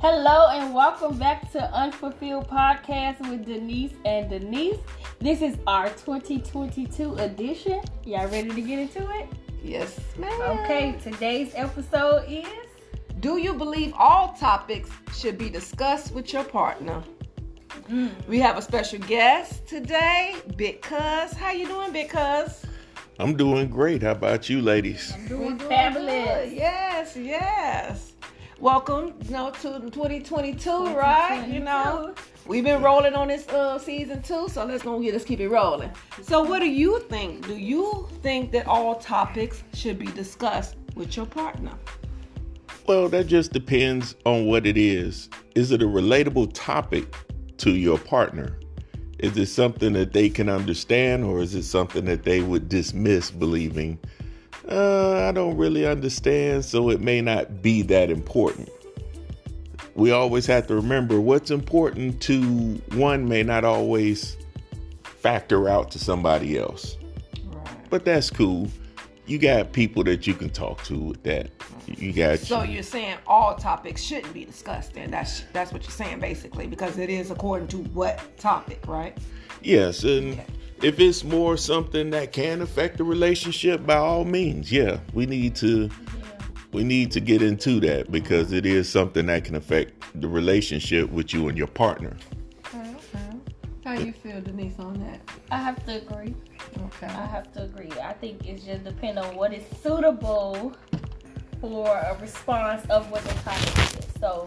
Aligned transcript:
Hello 0.00 0.48
and 0.52 0.72
welcome 0.72 1.18
back 1.18 1.50
to 1.50 1.60
Unfulfilled 1.72 2.46
Podcast 2.48 3.18
with 3.28 3.44
Denise 3.44 3.94
and 4.04 4.30
Denise. 4.30 4.78
This 5.18 5.42
is 5.42 5.56
our 5.66 5.88
2022 5.88 7.14
edition. 7.14 7.80
Y'all 8.04 8.28
ready 8.28 8.48
to 8.48 8.60
get 8.60 8.78
into 8.78 9.10
it? 9.18 9.28
Yes, 9.60 9.98
ma'am. 10.16 10.60
Okay, 10.60 10.94
today's 11.02 11.50
episode 11.56 12.24
is 12.28 12.46
Do 13.18 13.38
you 13.38 13.52
believe 13.54 13.92
all 13.98 14.34
topics 14.34 14.88
should 15.16 15.36
be 15.36 15.50
discussed 15.50 16.14
with 16.14 16.32
your 16.32 16.44
partner? 16.44 17.02
Mm. 17.88 18.12
We 18.28 18.38
have 18.38 18.56
a 18.56 18.62
special 18.62 19.00
guest 19.00 19.66
today, 19.66 20.36
Big 20.56 20.80
Cuz. 20.80 21.32
How 21.32 21.50
you 21.50 21.66
doing, 21.66 21.90
Big 21.90 22.08
Cuz? 22.08 22.64
I'm 23.18 23.36
doing 23.36 23.68
great. 23.68 24.02
How 24.04 24.12
about 24.12 24.48
you, 24.48 24.62
ladies? 24.62 25.12
doing 25.26 25.56
Good. 25.56 25.68
fabulous. 25.68 26.52
Yes, 26.52 27.16
yes. 27.16 28.12
Welcome, 28.60 29.14
you 29.22 29.30
know, 29.30 29.52
to 29.52 29.78
2022, 29.78 30.88
right? 30.88 31.46
You 31.46 31.60
know, 31.60 32.12
we've 32.44 32.64
been 32.64 32.82
rolling 32.82 33.14
on 33.14 33.28
this 33.28 33.46
uh, 33.50 33.78
season 33.78 34.20
two, 34.20 34.48
so 34.48 34.64
let's 34.64 34.82
go 34.82 34.98
get 35.00 35.12
let's 35.12 35.24
keep 35.24 35.38
it 35.38 35.48
rolling. 35.48 35.92
So, 36.22 36.42
what 36.42 36.58
do 36.58 36.68
you 36.68 36.98
think? 37.02 37.46
Do 37.46 37.56
you 37.56 38.08
think 38.20 38.50
that 38.50 38.66
all 38.66 38.96
topics 38.96 39.62
should 39.74 39.96
be 39.96 40.06
discussed 40.06 40.74
with 40.96 41.16
your 41.16 41.26
partner? 41.26 41.70
Well, 42.88 43.08
that 43.10 43.28
just 43.28 43.52
depends 43.52 44.16
on 44.26 44.46
what 44.46 44.66
it 44.66 44.76
is. 44.76 45.30
Is 45.54 45.70
it 45.70 45.80
a 45.80 45.86
relatable 45.86 46.50
topic 46.52 47.14
to 47.58 47.76
your 47.76 47.96
partner? 47.96 48.58
Is 49.20 49.36
it 49.36 49.46
something 49.46 49.92
that 49.92 50.12
they 50.12 50.28
can 50.28 50.48
understand, 50.48 51.22
or 51.22 51.42
is 51.42 51.54
it 51.54 51.62
something 51.62 52.06
that 52.06 52.24
they 52.24 52.40
would 52.40 52.68
dismiss, 52.68 53.30
believing, 53.30 54.00
uh, 54.70 55.26
I 55.28 55.32
don't 55.32 55.56
really 55.56 55.86
understand, 55.86 56.64
so 56.64 56.90
it 56.90 57.00
may 57.00 57.20
not 57.20 57.62
be 57.62 57.82
that 57.82 58.10
important? 58.10 58.68
We 59.94 60.10
always 60.12 60.46
have 60.46 60.66
to 60.68 60.74
remember 60.74 61.20
what's 61.20 61.50
important 61.50 62.20
to 62.22 62.74
one 62.92 63.28
may 63.28 63.42
not 63.42 63.64
always 63.64 64.36
factor 65.02 65.68
out 65.68 65.90
to 65.92 65.98
somebody 65.98 66.58
else. 66.58 66.96
Right. 67.44 67.90
But 67.90 68.04
that's 68.04 68.30
cool. 68.30 68.70
You 69.26 69.38
got 69.38 69.72
people 69.72 70.04
that 70.04 70.26
you 70.26 70.34
can 70.34 70.50
talk 70.50 70.84
to 70.84 70.96
with 70.98 71.22
that. 71.24 71.50
You 71.86 72.12
got 72.12 72.38
So 72.38 72.62
you're 72.62 72.82
saying 72.82 73.16
all 73.26 73.54
topics 73.56 74.02
shouldn't 74.02 74.32
be 74.32 74.44
discussed, 74.44 74.96
and 74.96 75.12
that's 75.12 75.42
that's 75.52 75.72
what 75.72 75.82
you're 75.82 75.90
saying 75.90 76.20
basically, 76.20 76.66
because 76.66 76.98
it 76.98 77.10
is 77.10 77.30
according 77.30 77.68
to 77.68 77.78
what 77.78 78.20
topic, 78.38 78.86
right? 78.86 79.16
yes, 79.62 80.04
and 80.04 80.34
Okay. 80.34 80.46
If 80.82 81.00
it's 81.00 81.24
more 81.24 81.56
something 81.56 82.10
that 82.10 82.32
can 82.32 82.62
affect 82.62 82.98
the 82.98 83.04
relationship, 83.04 83.84
by 83.84 83.96
all 83.96 84.24
means, 84.24 84.70
yeah, 84.70 85.00
we 85.12 85.26
need 85.26 85.56
to 85.56 85.90
we 86.72 86.84
need 86.84 87.10
to 87.12 87.20
get 87.20 87.40
into 87.40 87.80
that 87.80 88.10
because 88.10 88.52
it 88.52 88.66
is 88.66 88.88
something 88.88 89.26
that 89.26 89.44
can 89.44 89.54
affect 89.54 90.20
the 90.20 90.28
relationship 90.28 91.10
with 91.10 91.32
you 91.32 91.48
and 91.48 91.56
your 91.56 91.66
partner. 91.66 92.14
Okay, 92.74 92.90
okay. 92.90 93.38
How 93.84 93.94
you 93.94 94.12
feel, 94.12 94.40
Denise, 94.42 94.78
on 94.78 94.94
that? 95.00 95.20
I 95.50 95.56
have 95.56 95.84
to 95.86 95.96
agree. 95.96 96.34
Okay. 96.78 97.06
I 97.06 97.26
have 97.26 97.50
to 97.54 97.62
agree. 97.64 97.90
I 98.02 98.12
think 98.12 98.46
it's 98.46 98.64
just 98.64 98.84
depend 98.84 99.18
on 99.18 99.34
what 99.34 99.54
is 99.54 99.64
suitable 99.82 100.74
for 101.60 101.88
a 101.88 102.16
response 102.20 102.84
of 102.90 103.10
what 103.10 103.24
the 103.24 103.34
topic 103.34 103.98
is. 103.98 104.06
So 104.20 104.46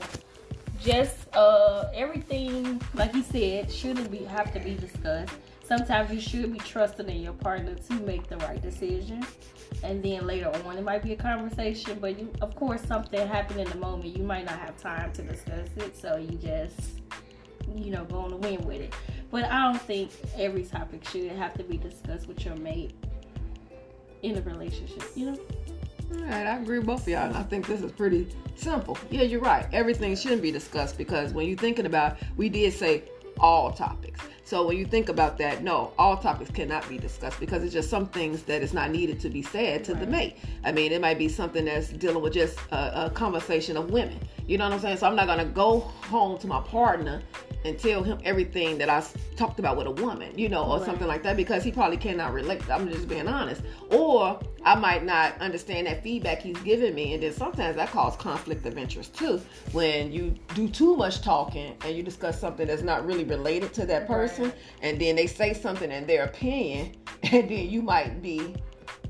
just 0.79 1.15
uh 1.35 1.89
everything 1.93 2.81
like 2.95 3.13
you 3.13 3.21
said 3.21 3.71
shouldn't 3.71 4.09
be 4.09 4.19
have 4.23 4.53
to 4.53 4.59
be 4.59 4.75
discussed. 4.75 5.33
Sometimes 5.71 6.11
you 6.11 6.19
should 6.19 6.51
be 6.51 6.59
trusting 6.59 7.07
in 7.07 7.21
your 7.21 7.31
partner 7.31 7.75
to 7.75 7.93
make 8.01 8.27
the 8.27 8.35
right 8.39 8.61
decision. 8.61 9.25
And 9.83 10.03
then 10.03 10.27
later 10.27 10.51
on 10.65 10.77
it 10.77 10.83
might 10.83 11.01
be 11.01 11.13
a 11.13 11.15
conversation, 11.15 11.97
but 12.01 12.19
you 12.19 12.29
of 12.41 12.53
course 12.57 12.81
something 12.81 13.25
happened 13.25 13.61
in 13.61 13.69
the 13.69 13.77
moment. 13.77 14.17
You 14.17 14.23
might 14.25 14.43
not 14.43 14.59
have 14.59 14.75
time 14.75 15.13
to 15.13 15.21
discuss 15.21 15.69
it, 15.77 15.95
so 15.97 16.17
you 16.17 16.37
just 16.37 16.99
you 17.73 17.89
know, 17.89 18.03
go 18.03 18.17
on 18.17 18.31
the 18.31 18.35
win 18.35 18.59
with 18.65 18.81
it. 18.81 18.93
But 19.31 19.45
I 19.45 19.71
don't 19.71 19.81
think 19.81 20.11
every 20.37 20.63
topic 20.63 21.07
should 21.07 21.31
have 21.31 21.53
to 21.53 21.63
be 21.63 21.77
discussed 21.77 22.27
with 22.27 22.43
your 22.43 22.57
mate 22.57 22.93
in 24.23 24.37
a 24.37 24.41
relationship, 24.41 25.03
you 25.15 25.31
know? 25.31 25.39
All 26.15 26.21
right, 26.23 26.47
I 26.47 26.57
agree 26.57 26.79
with 26.79 26.87
both 26.87 27.03
of 27.03 27.07
y'all, 27.07 27.27
and 27.27 27.37
I 27.37 27.43
think 27.43 27.65
this 27.65 27.81
is 27.81 27.93
pretty 27.93 28.27
simple. 28.57 28.97
Yeah, 29.09 29.21
you're 29.21 29.39
right. 29.39 29.65
Everything 29.71 30.17
shouldn't 30.17 30.41
be 30.41 30.51
discussed 30.51 30.97
because 30.97 31.31
when 31.31 31.47
you're 31.47 31.57
thinking 31.57 31.85
about, 31.85 32.17
we 32.35 32.49
did 32.49 32.73
say 32.73 33.03
all 33.39 33.71
topics. 33.71 34.19
So 34.51 34.67
when 34.67 34.75
you 34.75 34.83
think 34.83 35.07
about 35.07 35.37
that, 35.37 35.63
no, 35.63 35.93
all 35.97 36.17
topics 36.17 36.51
cannot 36.51 36.89
be 36.89 36.97
discussed 36.97 37.39
because 37.39 37.63
it's 37.63 37.71
just 37.71 37.89
some 37.89 38.07
things 38.07 38.43
that 38.43 38.61
is 38.61 38.73
not 38.73 38.91
needed 38.91 39.17
to 39.21 39.29
be 39.29 39.41
said 39.41 39.85
to 39.85 39.93
the 39.93 40.05
mate. 40.05 40.35
I 40.65 40.73
mean, 40.73 40.91
it 40.91 40.99
might 40.99 41.17
be 41.17 41.29
something 41.29 41.63
that's 41.63 41.87
dealing 41.87 42.21
with 42.21 42.33
just 42.33 42.59
a, 42.69 43.05
a 43.05 43.09
conversation 43.11 43.77
of 43.77 43.91
women. 43.91 44.19
You 44.47 44.57
know 44.57 44.65
what 44.65 44.73
I'm 44.73 44.81
saying? 44.81 44.97
So 44.97 45.07
I'm 45.07 45.15
not 45.15 45.27
gonna 45.27 45.45
go 45.45 45.79
home 45.79 46.37
to 46.39 46.47
my 46.47 46.59
partner 46.63 47.21
and 47.63 47.79
tell 47.79 48.03
him 48.03 48.19
everything 48.25 48.77
that 48.79 48.89
I 48.89 48.99
talked 49.41 49.57
about 49.59 49.75
with 49.75 49.87
a 49.87 49.91
woman, 49.91 50.37
you 50.37 50.47
know, 50.47 50.63
or 50.63 50.77
Right. 50.77 50.85
something 50.85 51.07
like 51.07 51.23
that 51.23 51.35
because 51.35 51.63
he 51.63 51.71
probably 51.71 51.97
cannot 51.97 52.31
relate. 52.31 52.61
I'm 52.69 52.87
just 52.91 53.07
being 53.07 53.27
honest. 53.27 53.61
Or 53.89 54.39
I 54.63 54.75
might 54.75 55.03
not 55.03 55.33
understand 55.41 55.87
that 55.87 56.03
feedback 56.03 56.43
he's 56.43 56.57
giving 56.59 56.93
me, 56.93 57.15
and 57.15 57.23
then 57.23 57.33
sometimes 57.33 57.75
that 57.77 57.89
causes 57.89 58.19
conflict 58.19 58.63
of 58.67 58.77
interest 58.77 59.15
too. 59.15 59.41
When 59.71 60.11
you 60.11 60.35
do 60.53 60.67
too 60.69 60.95
much 60.95 61.21
talking 61.21 61.75
and 61.83 61.97
you 61.97 62.03
discuss 62.03 62.39
something 62.39 62.67
that's 62.67 62.83
not 62.83 63.03
really 63.03 63.23
related 63.23 63.73
to 63.73 63.85
that 63.87 64.05
person, 64.07 64.45
Right. 64.45 64.53
and 64.83 65.01
then 65.01 65.15
they 65.15 65.25
say 65.25 65.53
something 65.53 65.91
in 65.91 66.05
their 66.05 66.25
opinion, 66.25 66.91
and 67.23 67.49
then 67.49 67.67
you 67.69 67.81
might 67.81 68.21
be 68.21 68.53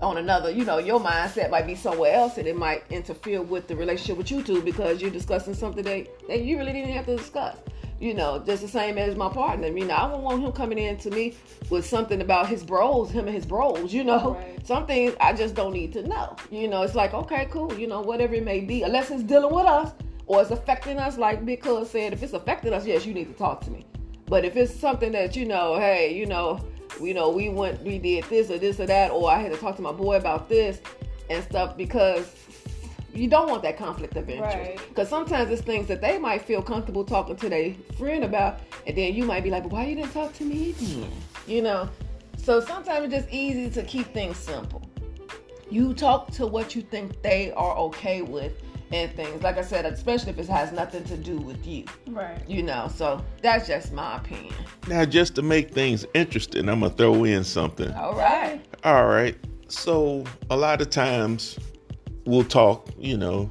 on 0.02 0.18
another, 0.18 0.50
you 0.50 0.64
know, 0.64 0.78
your 0.78 1.00
mindset 1.00 1.50
might 1.52 1.68
be 1.68 1.76
somewhere 1.76 2.14
else 2.14 2.38
and 2.38 2.48
it 2.48 2.56
might 2.56 2.84
interfere 2.90 3.42
with 3.42 3.68
the 3.68 3.76
relationship 3.76 4.18
with 4.18 4.32
you 4.32 4.42
two 4.42 4.62
because 4.62 5.02
you're 5.02 5.12
discussing 5.12 5.54
something 5.54 5.84
that, 5.84 6.08
that 6.28 6.42
you 6.42 6.58
really 6.58 6.72
didn't 6.72 6.92
have 6.94 7.06
to 7.06 7.18
discuss. 7.18 7.58
You 8.02 8.16
know, 8.16 8.42
just 8.44 8.64
the 8.64 8.68
same 8.68 8.98
as 8.98 9.16
my 9.16 9.30
partner. 9.30 9.68
You 9.68 9.86
know, 9.86 9.94
I 9.94 10.10
don't 10.10 10.24
want 10.24 10.42
him 10.42 10.52
coming 10.54 10.80
in 10.80 10.98
to 10.98 11.12
me 11.12 11.36
with 11.70 11.86
something 11.86 12.20
about 12.20 12.50
his 12.50 12.64
bros, 12.64 13.12
him 13.12 13.28
and 13.28 13.36
his 13.36 13.46
bros, 13.46 13.94
you 13.94 14.04
know. 14.04 14.34
Right. 14.34 14.66
Some 14.66 14.88
things 14.88 15.14
I 15.22 15.34
just 15.34 15.54
don't 15.54 15.72
need 15.72 15.94
to 15.94 16.08
know. 16.08 16.36
You 16.50 16.68
know, 16.68 16.82
it's 16.82 16.96
like, 16.96 17.14
okay, 17.14 17.48
cool, 17.52 17.72
you 17.78 17.86
know, 17.86 18.02
whatever 18.02 18.34
it 18.34 18.44
may 18.44 18.62
be. 18.62 18.82
Unless 18.82 19.12
it's 19.12 19.22
dealing 19.22 19.54
with 19.54 19.68
us 19.68 19.94
or 20.26 20.42
it's 20.42 20.50
affecting 20.50 20.98
us, 20.98 21.20
like 21.20 21.46
Cuz 21.62 21.92
said, 21.92 22.12
if 22.12 22.24
it's 22.24 22.34
affecting 22.34 22.74
us, 22.74 22.88
yes, 22.88 23.06
you 23.06 23.14
need 23.14 23.28
to 23.28 23.34
talk 23.34 23.62
to 23.62 23.70
me. 23.70 23.86
But 24.26 24.46
if 24.46 24.56
it's 24.56 24.74
something 24.74 25.12
that 25.12 25.36
you 25.36 25.46
know, 25.46 25.78
hey, 25.78 26.12
you 26.18 26.26
know, 26.26 26.60
you 27.00 27.14
know, 27.14 27.30
we 27.30 27.50
went, 27.50 27.84
we 27.84 28.00
did 28.00 28.24
this 28.26 28.50
or 28.50 28.58
this 28.58 28.80
or 28.80 28.88
that, 28.88 29.12
or 29.12 29.30
I 29.30 29.38
had 29.38 29.52
to 29.52 29.58
talk 29.60 29.76
to 29.76 29.84
my 29.84 29.92
boy 29.92 30.16
about 30.16 30.50
this 30.50 30.82
and 31.30 31.44
stuff 31.44 31.78
because 31.78 32.34
you 33.14 33.28
don't 33.28 33.50
want 33.50 33.64
that 33.64 33.78
conflict 33.78 34.16
of 34.16 34.30
interest. 34.30 34.56
Right. 34.56 34.80
Because 34.90 35.10
sometimes 35.10 35.52
it's 35.52 35.62
things 35.62 35.88
that 35.88 36.02
they 36.02 36.18
might 36.18 36.44
feel 36.44 36.62
comfortable 36.62 37.04
talking 37.04 37.36
to 37.38 37.50
their 37.50 37.74
friend 37.98 38.24
about, 38.24 38.60
and 38.88 38.98
then 38.98 39.14
you 39.14 39.26
might 39.26 39.44
be 39.44 39.50
like, 39.50 39.70
why 39.72 39.86
you 39.86 39.96
didn't 39.96 40.14
talk 40.14 40.34
to 40.34 40.44
me 40.44 40.72
then?" 40.72 41.10
You 41.48 41.62
know. 41.62 41.90
So 42.38 42.60
sometimes 42.60 43.06
it's 43.06 43.24
just 43.24 43.34
easy 43.34 43.70
to 43.70 43.84
keep 43.84 44.14
things 44.14 44.38
simple. 44.38 44.82
You 45.70 45.94
talk 45.94 46.32
to 46.32 46.48
what 46.48 46.76
you 46.76 46.82
think 46.82 47.22
they 47.22 47.52
are 47.52 47.76
okay 47.78 48.22
with 48.22 48.54
and 48.92 49.12
things. 49.14 49.42
Like 49.42 49.58
I 49.58 49.62
said, 49.62 49.86
especially 49.86 50.32
if 50.32 50.40
it 50.40 50.48
has 50.48 50.72
nothing 50.72 51.04
to 51.06 51.18
do 51.18 51.38
with 51.38 51.66
you. 51.66 51.86
Right. 52.08 52.42
You 52.48 52.64
know. 52.64 52.90
So 52.94 53.24
that's 53.42 53.68
just 53.68 53.94
my 53.94 54.18
opinion. 54.18 54.54
Now, 54.88 55.06
just 55.06 55.36
to 55.36 55.42
make 55.42 55.74
things 55.74 56.06
interesting, 56.14 56.68
I'm 56.68 56.82
gonna 56.82 56.94
throw 56.94 57.24
in 57.24 57.44
something. 57.44 57.92
All 57.94 58.16
right. 58.16 58.62
All 58.84 59.06
right. 59.06 59.38
So 59.68 60.26
a 60.50 60.58
lot 60.58 60.82
of 60.82 60.90
times 60.90 61.58
we'll 62.26 62.44
talk, 62.44 62.88
you 62.98 63.18
know, 63.18 63.50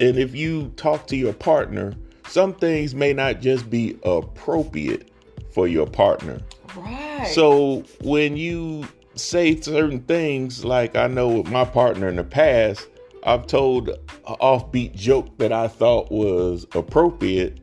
and 0.00 0.16
if 0.16 0.34
you 0.34 0.68
talk 0.76 1.06
to 1.08 1.16
your 1.16 1.32
partner, 1.32 1.94
some 2.28 2.54
things 2.54 2.94
may 2.94 3.12
not 3.12 3.40
just 3.40 3.68
be 3.68 3.98
appropriate 4.04 5.10
for 5.52 5.68
your 5.68 5.86
partner. 5.86 6.40
Right. 6.74 7.26
So 7.26 7.84
when 8.02 8.36
you 8.36 8.88
say 9.14 9.60
certain 9.60 10.00
things, 10.04 10.64
like 10.64 10.96
I 10.96 11.06
know 11.06 11.28
with 11.28 11.50
my 11.50 11.64
partner 11.64 12.08
in 12.08 12.16
the 12.16 12.24
past, 12.24 12.88
I've 13.24 13.46
told 13.46 13.90
an 13.90 13.96
offbeat 14.26 14.94
joke 14.94 15.36
that 15.38 15.52
I 15.52 15.68
thought 15.68 16.10
was 16.10 16.66
appropriate, 16.74 17.60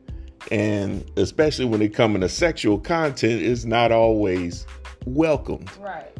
and 0.50 1.04
especially 1.16 1.66
when 1.66 1.82
it 1.82 1.92
comes 1.92 2.20
to 2.20 2.28
sexual 2.28 2.78
content, 2.78 3.42
is 3.42 3.66
not 3.66 3.92
always 3.92 4.66
welcomed. 5.04 5.70
Right. 5.78 6.16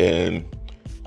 And 0.00 0.44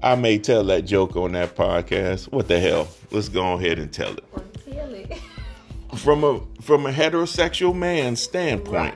I 0.04 0.16
may 0.16 0.40
tell 0.40 0.64
that 0.66 0.86
joke 0.86 1.16
on 1.16 1.34
that 1.34 1.56
podcast. 1.56 2.32
What 2.32 2.48
the 2.48 2.60
hell? 2.60 2.88
Let's 3.12 3.30
go 3.30 3.54
ahead 3.54 3.78
and 3.78 3.92
tell 3.92 4.14
it. 4.14 4.24
Or 4.32 4.44
tell 4.72 4.94
it. 4.94 5.20
From 5.98 6.24
a 6.24 6.40
from 6.62 6.86
a 6.86 6.92
heterosexual 6.92 7.76
man's 7.76 8.22
standpoint, 8.22 8.96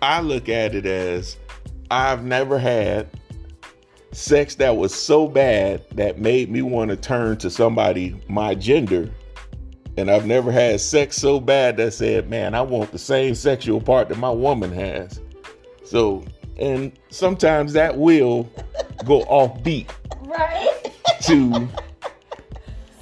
I 0.00 0.22
look 0.22 0.48
at 0.48 0.74
it 0.74 0.86
as 0.86 1.36
I've 1.90 2.24
never 2.24 2.58
had 2.58 3.06
sex 4.12 4.54
that 4.54 4.76
was 4.76 4.94
so 4.94 5.28
bad 5.28 5.82
that 5.90 6.18
made 6.18 6.50
me 6.50 6.62
want 6.62 6.90
to 6.90 6.96
turn 6.96 7.36
to 7.38 7.50
somebody 7.50 8.18
my 8.28 8.54
gender. 8.54 9.10
And 9.98 10.10
I've 10.10 10.26
never 10.26 10.50
had 10.50 10.80
sex 10.80 11.16
so 11.16 11.40
bad 11.40 11.76
that 11.76 11.92
said, 11.92 12.30
man, 12.30 12.54
I 12.54 12.62
want 12.62 12.92
the 12.92 12.98
same 12.98 13.34
sexual 13.34 13.80
part 13.80 14.08
that 14.08 14.18
my 14.18 14.30
woman 14.30 14.72
has. 14.72 15.20
So, 15.84 16.24
and 16.58 16.92
sometimes 17.10 17.72
that 17.74 17.96
will 17.96 18.48
go 19.04 19.22
off 19.22 19.62
beat 19.62 19.90
right. 20.22 20.90
to 21.22 21.68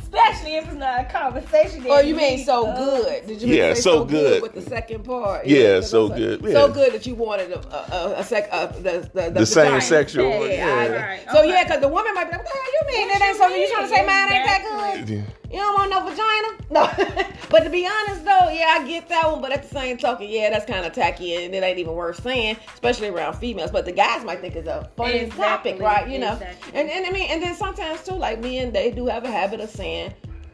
especially 0.02 0.56
if 0.56 0.64
it's 0.66 0.74
not 0.74 1.00
a 1.00 1.04
conversation. 1.10 1.84
Oh, 1.88 1.98
you 2.00 2.14
mean 2.14 2.44
so 2.44 2.66
good? 2.76 3.26
Did 3.26 3.42
you 3.42 3.48
mean 3.48 3.56
Yeah, 3.58 3.74
say 3.74 3.80
so 3.80 4.04
good. 4.04 4.42
with 4.42 4.54
the 4.54 4.62
second 4.62 5.04
part? 5.04 5.44
Yeah, 5.44 5.80
so 5.80 6.04
it's 6.06 6.10
like- 6.10 6.18
good, 6.18 6.52
So 6.52 6.68
good 6.72 6.92
that 6.92 7.04
you 7.06 7.14
wanted 7.16 7.50
a 7.50 7.58
a, 7.96 8.20
a, 8.20 8.24
sec 8.24 8.48
uh, 8.52 8.66
the 8.66 9.10
the, 9.12 9.30
The 9.30 9.44
same 9.46 9.64
vagina. 9.64 9.80
sexual 9.80 10.28
Yeah, 10.28 10.38
one, 10.38 10.48
I- 10.48 10.52
yeah. 10.52 10.86
Right, 11.04 11.20
So 11.32 11.40
okay. 11.40 11.48
yeah, 11.48 11.64
because 11.64 11.80
the 11.80 11.88
woman 11.88 12.14
might 12.14 12.24
be 12.26 12.30
like, 12.36 12.44
"What 12.44 12.52
the 12.52 12.58
hell 12.58 12.72
you 12.72 12.96
mean? 12.98 13.08
What 13.08 13.16
It 13.16 13.24
ain't 13.24 13.32
you 13.34 13.38
something 13.38 13.60
you 13.60 13.70
trying 13.72 13.82
to 13.82 13.88
say, 13.88 13.96
mean? 13.96 14.06
mine 14.06 14.32
ain't 14.32 14.46
that 14.46 14.60
Exactly. 14.60 15.14
good." 15.16 15.24
You 15.54 15.60
don't 15.60 15.74
want 15.74 15.90
no 15.90 16.00
vagina? 16.00 16.48
No. 16.68 17.26
but 17.48 17.60
to 17.60 17.70
be 17.70 17.86
honest 17.86 18.24
though, 18.24 18.48
yeah, 18.50 18.76
I 18.80 18.84
get 18.88 19.08
that 19.08 19.30
one. 19.30 19.40
But 19.40 19.52
at 19.52 19.62
the 19.62 19.68
same 19.68 19.96
token, 19.96 20.28
yeah, 20.28 20.50
that's 20.50 20.66
kind 20.66 20.84
of 20.84 20.92
tacky 20.92 21.36
and 21.44 21.54
it 21.54 21.62
ain't 21.62 21.78
even 21.78 21.94
worth 21.94 22.20
saying, 22.20 22.56
especially 22.72 23.06
around 23.06 23.34
females. 23.34 23.70
But 23.70 23.84
the 23.84 23.92
guys 23.92 24.24
might 24.24 24.40
think 24.40 24.56
it's 24.56 24.66
a 24.66 24.90
funny 24.96 25.18
Exactly, 25.18 25.72
topic, 25.74 25.80
right? 25.80 26.08
You 26.08 26.18
know. 26.18 26.32
exactly. 26.32 26.80
And 26.80 26.90
and 26.90 27.06
I 27.06 27.10
mean, 27.10 27.30
and 27.30 27.40
then 27.40 27.54
sometimes 27.54 28.02
too, 28.02 28.14
like 28.14 28.40
men, 28.40 28.72
they 28.72 28.90
do 28.90 29.06
have 29.06 29.22
a 29.24 29.30
habit 29.30 29.60
of 29.60 29.70
saying 29.70 30.12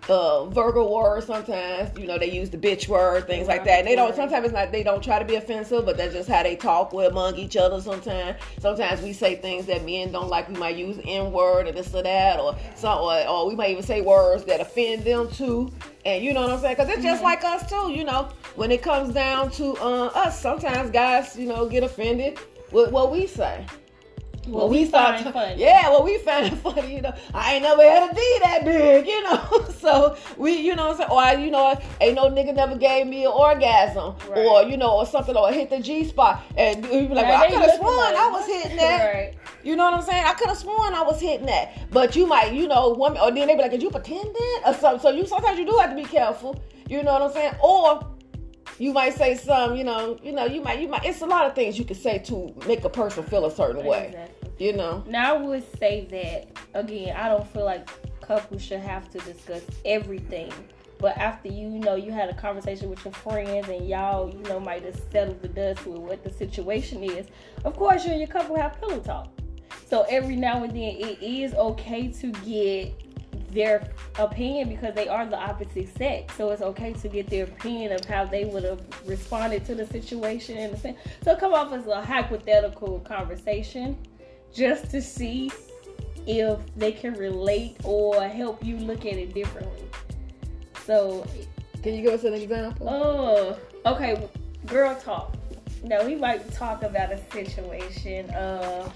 uh 0.09 0.47
Virgo 0.47 0.93
words 0.93 1.27
sometimes, 1.27 1.97
you 1.99 2.07
know, 2.07 2.19
they 2.19 2.31
use 2.31 2.51
the 2.51 2.59
bitch 2.59 2.89
word, 2.89 3.27
things 3.27 3.47
like 3.47 3.65
that. 3.65 3.81
And 3.81 3.87
they 3.87 3.95
don't 3.95 4.15
sometimes 4.15 4.47
it's 4.47 4.55
not 4.55 4.73
they 4.73 4.83
don't 4.83 5.03
try 5.03 5.19
to 5.19 5.25
be 5.25 5.37
offensive, 5.37 5.85
but 5.85 5.97
that's 5.97 6.15
just 6.15 6.29
how 6.29 6.43
they 6.43 6.57
talk 6.57 6.93
with 6.93 7.11
among 7.11 7.37
each 7.37 7.57
other 7.57 7.81
sometimes. 7.81 8.39
Sometimes 8.59 9.03
we 9.03 9.13
say 9.13 9.37
things 9.37 9.67
that 9.67 9.85
men 9.85 10.13
don't 10.13 10.29
like. 10.29 10.49
We 10.49 10.55
might 10.57 10.77
use 10.77 10.99
N 11.05 11.33
word 11.33 11.69
or 11.69 11.73
this 11.73 11.95
or 11.95 12.03
that 12.03 12.41
or 12.41 12.57
some 12.75 12.99
or, 12.99 13.27
or 13.29 13.49
we 13.49 13.55
might 13.55 13.71
even 13.71 13.83
say 13.83 14.01
words 14.01 14.45
that 14.45 14.61
offend 14.61 15.05
them 15.05 15.31
too. 15.31 15.71
And 16.05 16.25
you 16.25 16.33
know 16.33 16.43
what 16.43 16.51
I'm 16.51 16.61
saying? 16.61 16.77
Because 16.77 16.89
it's 16.89 17.03
just 17.03 17.23
like 17.23 17.45
us 17.45 17.69
too, 17.69 17.93
you 17.93 18.05
know. 18.05 18.31
When 18.57 18.71
it 18.71 18.83
comes 18.83 19.15
down 19.15 19.51
to 19.53 19.77
uh, 19.77 20.07
us, 20.15 20.41
sometimes 20.41 20.91
guys, 20.91 21.37
you 21.37 21.47
know, 21.47 21.69
get 21.69 21.83
offended 21.83 22.39
with 22.73 22.91
what 22.91 23.13
we 23.13 23.27
say. 23.27 23.67
What 24.53 24.71
we 24.71 24.85
find 24.85 25.25
to- 25.25 25.33
funny. 25.33 25.61
Yeah, 25.61 25.91
what 25.91 26.05
we 26.05 26.19
find 26.19 26.57
funny, 26.63 26.95
you 26.97 27.03
know. 27.03 27.13
I 27.35 27.55
ain't 27.55 27.63
never 27.63 27.83
had 27.83 28.11
a 28.11 28.15
D 28.15 28.39
that 28.43 28.65
big, 28.65 29.07
you 29.07 29.23
know. 29.23 29.69
so 29.79 30.17
we, 30.37 30.53
you 30.59 30.75
know, 30.77 30.89
what 30.89 31.01
I'm 31.01 31.09
saying, 31.09 31.39
or 31.39 31.45
you 31.45 31.51
know, 31.51 31.79
ain't 32.01 32.15
no 32.17 32.31
nigga 32.31 32.55
never 32.55 32.77
gave 32.77 33.07
me 33.07 33.25
an 33.25 33.33
orgasm, 33.33 34.15
Right. 34.29 34.39
or 34.39 34.63
you 34.65 34.77
know, 34.77 34.93
or 34.99 35.07
something, 35.07 35.37
or 35.37 35.53
hit 35.53 35.71
the 35.71 35.81
G 35.81 36.05
spot, 36.05 36.43
and 36.57 36.85
you 36.85 37.09
be 37.09 37.15
like, 37.15 37.27
well, 37.27 37.43
I 37.43 37.49
could 37.51 37.61
have 37.61 37.75
sworn 37.77 37.97
like- 37.97 38.17
I 38.17 38.29
was 38.31 38.47
hitting 38.47 38.77
that. 38.77 39.15
Right. 39.15 39.35
You 39.63 39.77
know 39.77 39.85
what 39.85 39.95
I'm 39.95 40.03
saying? 40.03 40.25
I 40.25 40.33
could 40.35 40.49
have 40.49 40.57
sworn 40.59 40.95
I 40.95 41.03
was 41.03 41.21
hitting 41.21 41.47
that, 41.47 41.91
but 41.91 42.17
you 42.17 42.27
might, 42.27 42.53
you 42.55 42.67
know, 42.67 42.91
woman, 42.95 43.19
or 43.21 43.31
then 43.31 43.47
they 43.47 43.55
be 43.55 43.61
like, 43.61 43.71
"Did 43.71 43.83
you 43.83 43.91
pretend 43.91 44.35
that?" 44.35 44.63
or 44.67 44.75
something. 44.75 45.01
So 45.01 45.11
you 45.11 45.27
sometimes 45.27 45.59
you 45.59 45.67
do 45.67 45.77
have 45.79 45.91
to 45.91 45.97
be 45.97 46.05
careful. 46.05 46.59
You 46.89 47.03
know 47.03 47.13
what 47.13 47.23
I'm 47.23 47.33
saying? 47.33 47.53
Or 47.63 48.07
you 48.81 48.95
might 48.95 49.13
say 49.15 49.37
some, 49.37 49.77
you 49.77 49.85
know, 49.85 50.19
you 50.23 50.33
know, 50.33 50.47
you 50.47 50.63
might, 50.63 50.81
you 50.81 50.89
might. 50.89 51.05
It's 51.05 51.21
a 51.21 51.27
lot 51.27 51.45
of 51.45 51.55
things 51.55 51.79
you 51.79 51.85
can 51.85 51.97
say 51.97 52.19
to 52.21 52.53
make 52.67 52.83
a 52.83 52.89
person 52.89 53.23
feel 53.23 53.45
a 53.45 53.51
certain 53.51 53.85
way. 53.85 54.07
Exactly. 54.07 54.67
You 54.67 54.73
know. 54.73 55.05
Now 55.07 55.37
I 55.37 55.39
would 55.39 55.79
say 55.79 56.07
that 56.11 56.79
again. 56.79 57.15
I 57.15 57.29
don't 57.29 57.47
feel 57.47 57.67
like 57.67 57.91
couples 58.23 58.63
should 58.63 58.81
have 58.81 59.11
to 59.11 59.19
discuss 59.19 59.63
everything. 59.85 60.51
But 60.97 61.19
after 61.19 61.49
you, 61.49 61.69
you 61.69 61.79
know, 61.81 61.95
you 61.95 62.11
had 62.11 62.31
a 62.31 62.35
conversation 62.35 62.89
with 62.89 63.05
your 63.05 63.13
friends 63.13 63.69
and 63.69 63.87
y'all, 63.87 64.31
you 64.31 64.43
know, 64.45 64.59
might 64.59 64.83
have 64.85 64.99
settled 65.13 65.43
the 65.43 65.49
dust 65.49 65.87
with 65.87 65.99
what 65.99 66.25
the 66.25 66.31
situation 66.31 67.05
is. 67.05 67.27
Of 67.67 67.77
course, 67.77 68.07
you 68.07 68.13
and 68.13 68.21
your 68.21 68.29
couple 68.29 68.57
have 68.57 68.81
pillow 68.81 69.01
talk. 69.01 69.29
So 69.89 70.07
every 70.09 70.37
now 70.37 70.63
and 70.65 70.71
then, 70.71 70.97
it 70.97 71.23
is 71.23 71.53
okay 71.53 72.09
to 72.09 72.33
get 72.33 72.95
their 73.53 73.89
opinion 74.19 74.69
because 74.69 74.95
they 74.95 75.09
are 75.09 75.27
the 75.27 75.39
opposite 75.39 75.95
sex. 75.97 76.35
So 76.37 76.51
it's 76.51 76.63
okay 76.63 76.93
to 76.93 77.09
get 77.09 77.29
their 77.29 77.45
opinion 77.45 77.93
of 77.93 78.05
how 78.05 78.25
they 78.25 78.45
would 78.45 78.65
have 78.65 78.83
responded 79.07 79.65
to 79.67 79.75
the 79.75 79.87
situation. 79.87 80.57
And 80.59 80.73
the 80.73 80.77
thing. 80.77 80.97
So 81.23 81.37
come 81.37 81.53
off 81.55 81.73
as 81.73 81.87
a 81.87 82.03
hypothetical 82.03 83.01
conversation 83.01 83.99
just 84.55 84.91
to 84.91 85.01
see 85.03 85.51
if 86.27 86.59
they 86.77 86.93
can 86.93 87.15
relate 87.15 87.77
or 87.85 88.23
help 88.29 88.65
you 88.65 88.77
look 88.77 89.07
at 89.07 89.15
it 89.15 89.33
differently. 89.35 89.85
So, 90.85 91.27
Can 91.83 91.95
you 91.95 92.03
give 92.03 92.15
us 92.15 92.25
an 92.25 92.35
example? 92.35 92.89
oh, 92.89 93.59
okay, 93.87 94.29
girl 94.67 94.95
talk. 94.97 95.35
No, 95.83 96.05
we 96.05 96.15
might 96.15 96.53
talk 96.53 96.83
about 96.83 97.13
a 97.13 97.19
situation 97.31 98.29
of 98.31 98.93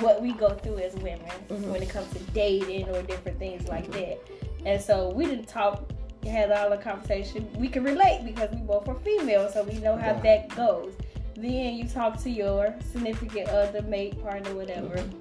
what 0.00 0.20
we 0.20 0.32
go 0.32 0.50
through 0.50 0.78
as 0.78 0.94
women 0.94 1.20
mm-hmm. 1.48 1.70
when 1.70 1.82
it 1.82 1.88
comes 1.88 2.10
to 2.12 2.18
dating 2.32 2.88
or 2.88 3.02
different 3.02 3.38
things 3.38 3.68
like 3.68 3.84
mm-hmm. 3.90 4.00
that. 4.00 4.18
And 4.66 4.80
so 4.80 5.10
we 5.10 5.26
didn't 5.26 5.48
talk, 5.48 5.90
had 6.26 6.50
all 6.50 6.70
the 6.70 6.78
conversation. 6.78 7.48
We 7.56 7.68
can 7.68 7.84
relate 7.84 8.22
because 8.24 8.50
we 8.50 8.62
both 8.62 8.88
are 8.88 8.94
female, 8.94 9.50
so 9.50 9.62
we 9.62 9.78
know 9.78 9.96
how 9.96 10.12
Right. 10.12 10.22
that 10.22 10.56
goes. 10.56 10.94
Then 11.36 11.74
you 11.74 11.86
talk 11.88 12.18
to 12.22 12.30
your 12.30 12.74
significant 12.92 13.48
other, 13.48 13.82
mate, 13.82 14.20
partner, 14.22 14.54
whatever. 14.54 14.96
Mm-hmm. 14.96 15.18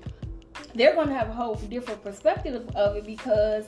They're 0.75 0.95
gonna 0.95 1.13
have 1.13 1.29
a 1.29 1.33
whole 1.33 1.55
different 1.55 2.03
perspective 2.03 2.67
of 2.75 2.95
it 2.95 3.05
because 3.05 3.65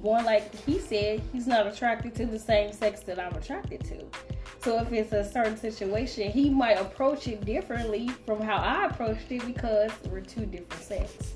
one, 0.00 0.24
like 0.24 0.54
he 0.64 0.78
said, 0.78 1.22
he's 1.32 1.46
not 1.46 1.66
attracted 1.66 2.14
to 2.16 2.26
the 2.26 2.38
same 2.38 2.72
sex 2.72 3.00
that 3.00 3.20
I'm 3.20 3.34
attracted 3.34 3.84
to. 3.84 4.04
So 4.62 4.78
if 4.78 4.92
it's 4.92 5.12
a 5.12 5.24
certain 5.24 5.56
situation, 5.56 6.30
he 6.30 6.48
might 6.48 6.80
approach 6.80 7.26
it 7.26 7.44
differently 7.44 8.08
from 8.26 8.40
how 8.40 8.56
I 8.56 8.86
approached 8.86 9.30
it 9.30 9.44
because 9.44 9.90
we're 10.10 10.20
two 10.20 10.46
different 10.46 10.82
sexes. 10.82 11.34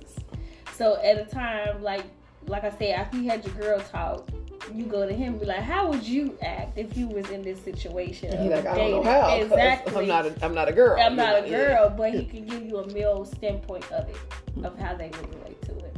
So 0.75 1.01
at 1.03 1.19
a 1.19 1.25
time 1.25 1.83
like 1.83 2.05
like 2.49 2.65
I 2.65 2.71
said, 2.71 2.95
after 2.95 3.17
you 3.17 3.29
had 3.29 3.45
your 3.45 3.55
girl 3.55 3.81
talk, 3.81 4.29
you 4.75 4.85
go 4.85 5.07
to 5.07 5.13
him 5.13 5.33
and 5.33 5.41
be 5.41 5.47
like, 5.47 5.61
"How 5.61 5.89
would 5.89 6.07
you 6.07 6.37
act 6.43 6.79
if 6.79 6.97
you 6.97 7.09
was 7.09 7.29
in 7.31 7.43
this 7.43 7.61
situation?" 7.61 8.31
He's 8.41 8.51
like, 8.51 8.67
I 8.67 8.77
don't 8.77 8.91
know 8.91 9.03
dating?" 9.03 9.05
how. 9.05 9.37
Exactly. 9.37 10.03
I'm 10.03 10.09
not. 10.09 10.27
A, 10.27 10.45
I'm 10.45 10.55
not 10.55 10.69
a 10.69 10.73
girl. 10.73 11.01
I'm 11.01 11.17
not 11.17 11.39
a 11.39 11.41
know, 11.43 11.47
yeah. 11.47 11.69
girl, 11.69 11.91
but 11.91 12.13
he 12.13 12.25
can 12.25 12.47
give 12.47 12.63
you 12.65 12.79
a 12.79 12.93
male 12.93 13.25
standpoint 13.25 13.91
of 13.93 14.09
it, 14.09 14.17
of 14.65 14.79
how 14.79 14.95
they 14.95 15.09
would 15.09 15.35
relate 15.35 15.63
to 15.63 15.77
it. 15.79 15.97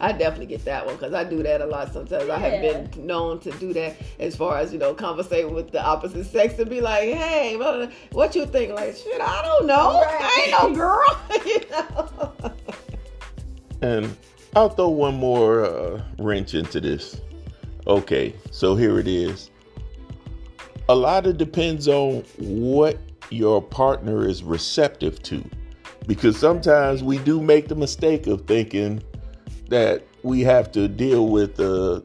I 0.00 0.12
definitely 0.12 0.46
get 0.46 0.64
that 0.64 0.86
one 0.86 0.94
because 0.96 1.12
I 1.12 1.24
do 1.24 1.42
that 1.42 1.60
a 1.60 1.66
lot 1.66 1.92
sometimes. 1.92 2.30
I 2.30 2.38
have 2.38 2.60
been 2.60 3.06
known 3.06 3.40
to 3.40 3.50
do 3.52 3.72
that 3.72 3.96
as 4.20 4.36
far 4.36 4.58
as 4.58 4.72
you 4.72 4.78
know, 4.78 4.94
conversate 4.94 5.50
with 5.50 5.72
the 5.72 5.84
opposite 5.84 6.26
sex 6.26 6.58
and 6.58 6.70
be 6.70 6.80
like, 6.80 7.08
"Hey, 7.08 7.56
what 8.12 8.36
you 8.36 8.46
think?" 8.46 8.74
Like, 8.74 8.94
shit, 8.94 9.20
I 9.20 9.42
don't 9.42 9.66
know. 9.66 10.02
I 10.06 10.46
ain't 10.46 10.62
no 10.62 10.74
girl. 10.74 11.20
you 11.46 11.60
know. 11.70 12.52
And 13.82 14.16
I'll 14.54 14.68
throw 14.68 14.88
one 14.88 15.16
more 15.16 15.64
uh, 15.64 16.02
wrench 16.18 16.54
into 16.54 16.80
this. 16.80 17.20
Okay, 17.86 18.34
so 18.50 18.76
here 18.76 18.98
it 18.98 19.08
is. 19.08 19.50
A 20.88 20.94
lot 20.94 21.26
of 21.26 21.38
depends 21.38 21.88
on 21.88 22.22
what 22.38 22.98
your 23.30 23.60
partner 23.60 24.26
is 24.26 24.42
receptive 24.42 25.22
to. 25.24 25.44
Because 26.06 26.38
sometimes 26.38 27.02
we 27.02 27.18
do 27.18 27.40
make 27.40 27.68
the 27.68 27.74
mistake 27.74 28.26
of 28.26 28.46
thinking 28.46 29.02
that 29.68 30.06
we 30.22 30.40
have 30.42 30.72
to 30.72 30.88
deal 30.88 31.28
with 31.28 31.58
a 31.60 32.02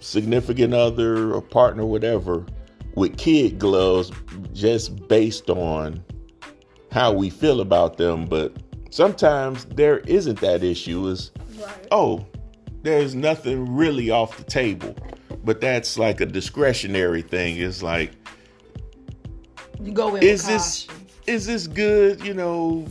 significant 0.00 0.72
other 0.74 1.32
or 1.34 1.42
partner, 1.42 1.84
whatever, 1.84 2.44
with 2.94 3.16
kid 3.18 3.58
gloves 3.58 4.10
just 4.52 5.08
based 5.08 5.50
on 5.50 6.02
how 6.90 7.12
we 7.12 7.30
feel 7.30 7.60
about 7.60 7.96
them. 7.96 8.26
But 8.26 8.56
sometimes 8.90 9.64
there 9.66 9.98
isn't 10.00 10.40
that 10.40 10.62
issue. 10.64 11.06
Is 11.08 11.30
Right. 11.60 11.86
oh, 11.90 12.26
there's 12.82 13.14
nothing 13.14 13.74
really 13.76 14.10
off 14.10 14.36
the 14.38 14.44
table. 14.44 14.94
But 15.44 15.60
that's 15.60 15.98
like 15.98 16.20
a 16.20 16.26
discretionary 16.26 17.22
thing. 17.22 17.56
It's 17.58 17.82
like, 17.82 18.12
You 19.82 19.92
go 19.92 20.14
in. 20.16 20.22
is 20.22 20.46
this 20.46 20.84
caution. 20.86 21.06
is 21.26 21.46
this 21.46 21.66
good? 21.66 22.24
You 22.24 22.34
know, 22.34 22.86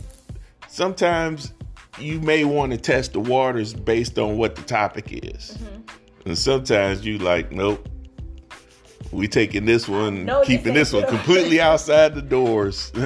sometimes 0.68 1.52
you 1.98 2.20
may 2.20 2.44
want 2.44 2.72
to 2.72 2.78
test 2.78 3.12
the 3.12 3.20
waters 3.20 3.74
based 3.74 4.18
on 4.18 4.36
what 4.36 4.56
the 4.56 4.62
topic 4.62 5.08
is. 5.10 5.56
Mm-hmm. 5.58 6.28
And 6.28 6.38
sometimes 6.38 7.04
you 7.04 7.18
like, 7.18 7.52
nope. 7.52 7.88
We 9.12 9.26
taking 9.26 9.64
this 9.64 9.88
one, 9.88 10.24
know 10.24 10.40
this 10.40 10.48
keeping 10.48 10.74
this 10.74 10.92
one 10.92 11.04
completely 11.06 11.60
outside 11.60 12.14
the 12.14 12.22
doors. 12.22 12.92